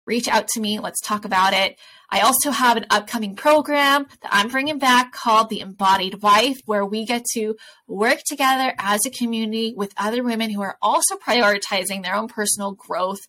Reach 0.07 0.27
out 0.29 0.49
to 0.49 0.61
me. 0.61 0.81
Let's 0.81 1.01
talk 1.01 1.25
about 1.25 1.53
it. 1.53 1.79
I 2.11 2.21
also 2.21 2.51
have 2.51 2.77
an 2.77 2.87
upcoming 2.91 3.35
program 3.35 4.07
that 4.23 4.31
I'm 4.31 4.49
bringing 4.49 4.79
back 4.79 5.13
called 5.13 5.49
The 5.49 5.61
Embodied 5.61 6.23
Wife, 6.23 6.57
where 6.65 6.85
we 6.85 7.05
get 7.05 7.25
to 7.35 7.57
work 7.87 8.21
together 8.27 8.75
as 8.79 9.01
a 9.05 9.11
community 9.11 9.75
with 9.77 9.93
other 9.97 10.23
women 10.23 10.51
who 10.51 10.63
are 10.63 10.79
also 10.81 11.17
prioritizing 11.17 12.03
their 12.03 12.15
own 12.15 12.29
personal 12.29 12.73
growth 12.73 13.21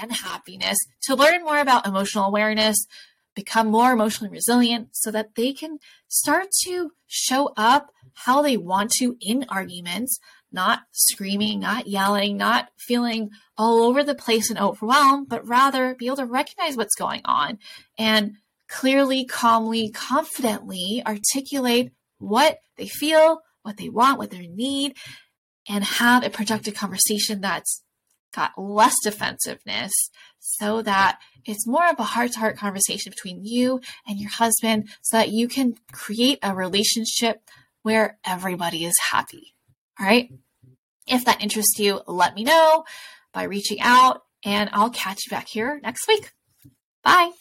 and 0.00 0.12
happiness 0.12 0.78
to 1.02 1.14
learn 1.14 1.44
more 1.44 1.58
about 1.58 1.86
emotional 1.86 2.24
awareness, 2.24 2.86
become 3.34 3.68
more 3.68 3.92
emotionally 3.92 4.32
resilient 4.32 4.88
so 4.92 5.10
that 5.10 5.34
they 5.36 5.52
can 5.52 5.78
start 6.08 6.48
to 6.64 6.90
show 7.06 7.52
up 7.56 7.92
how 8.24 8.42
they 8.42 8.56
want 8.56 8.90
to 8.90 9.16
in 9.20 9.44
arguments, 9.48 10.18
not 10.56 10.80
screaming, 10.90 11.60
not 11.60 11.86
yelling, 11.86 12.36
not 12.36 12.70
feeling 12.76 13.30
all 13.56 13.84
over 13.84 14.02
the 14.02 14.14
place 14.14 14.50
and 14.50 14.58
overwhelmed, 14.58 15.28
but 15.28 15.46
rather 15.46 15.94
be 15.94 16.06
able 16.06 16.16
to 16.16 16.24
recognize 16.24 16.76
what's 16.76 16.96
going 16.96 17.20
on 17.24 17.58
and 17.96 18.32
clearly, 18.68 19.24
calmly, 19.24 19.90
confidently 19.90 21.02
articulate 21.06 21.92
what 22.18 22.58
they 22.76 22.88
feel, 22.88 23.42
what 23.62 23.76
they 23.76 23.88
want, 23.88 24.18
what 24.18 24.30
they 24.30 24.48
need, 24.48 24.96
and 25.68 25.84
have 25.84 26.24
a 26.24 26.30
productive 26.30 26.74
conversation 26.74 27.40
that's 27.40 27.82
got 28.34 28.52
less 28.58 28.94
defensiveness 29.02 29.92
so 30.38 30.82
that 30.82 31.18
it's 31.44 31.66
more 31.66 31.88
of 31.88 31.98
a 31.98 32.04
heart 32.04 32.32
to 32.32 32.38
heart 32.38 32.56
conversation 32.56 33.10
between 33.10 33.44
you 33.44 33.80
and 34.06 34.18
your 34.18 34.30
husband 34.30 34.88
so 35.02 35.16
that 35.16 35.30
you 35.30 35.48
can 35.48 35.74
create 35.92 36.38
a 36.42 36.54
relationship 36.54 37.42
where 37.82 38.18
everybody 38.24 38.84
is 38.84 38.94
happy. 39.10 39.54
All 39.98 40.06
right. 40.06 40.30
If 41.06 41.24
that 41.24 41.42
interests 41.42 41.78
you, 41.78 42.00
let 42.06 42.34
me 42.34 42.44
know 42.44 42.84
by 43.32 43.44
reaching 43.44 43.80
out 43.80 44.22
and 44.44 44.70
I'll 44.72 44.90
catch 44.90 45.26
you 45.26 45.30
back 45.30 45.48
here 45.48 45.80
next 45.82 46.06
week. 46.08 46.32
Bye. 47.02 47.32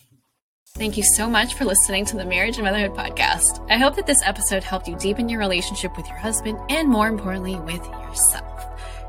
Thank 0.75 0.97
you 0.97 1.03
so 1.03 1.29
much 1.29 1.53
for 1.53 1.63
listening 1.63 2.03
to 2.05 2.17
the 2.17 2.25
Marriage 2.25 2.57
and 2.57 2.65
Motherhood 2.65 2.97
podcast. 2.97 3.65
I 3.69 3.77
hope 3.77 3.95
that 3.95 4.05
this 4.05 4.21
episode 4.23 4.61
helped 4.61 4.89
you 4.89 4.97
deepen 4.97 5.29
your 5.29 5.39
relationship 5.39 5.95
with 5.95 6.05
your 6.07 6.17
husband 6.17 6.59
and 6.69 6.89
more 6.89 7.07
importantly, 7.07 7.55
with 7.61 7.85
yourself. 7.85 8.65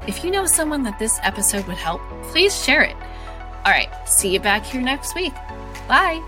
If 0.07 0.23
you 0.23 0.31
know 0.31 0.47
someone 0.47 0.85
that 0.85 1.01
this 1.01 1.19
episode 1.25 1.66
would 1.66 1.77
help, 1.77 2.01
please 2.31 2.62
share 2.62 2.83
it. 2.83 2.95
All 3.64 3.73
right, 3.73 3.90
see 4.09 4.33
you 4.33 4.38
back 4.38 4.64
here 4.64 4.81
next 4.81 5.16
week. 5.16 5.35
Bye. 5.88 6.23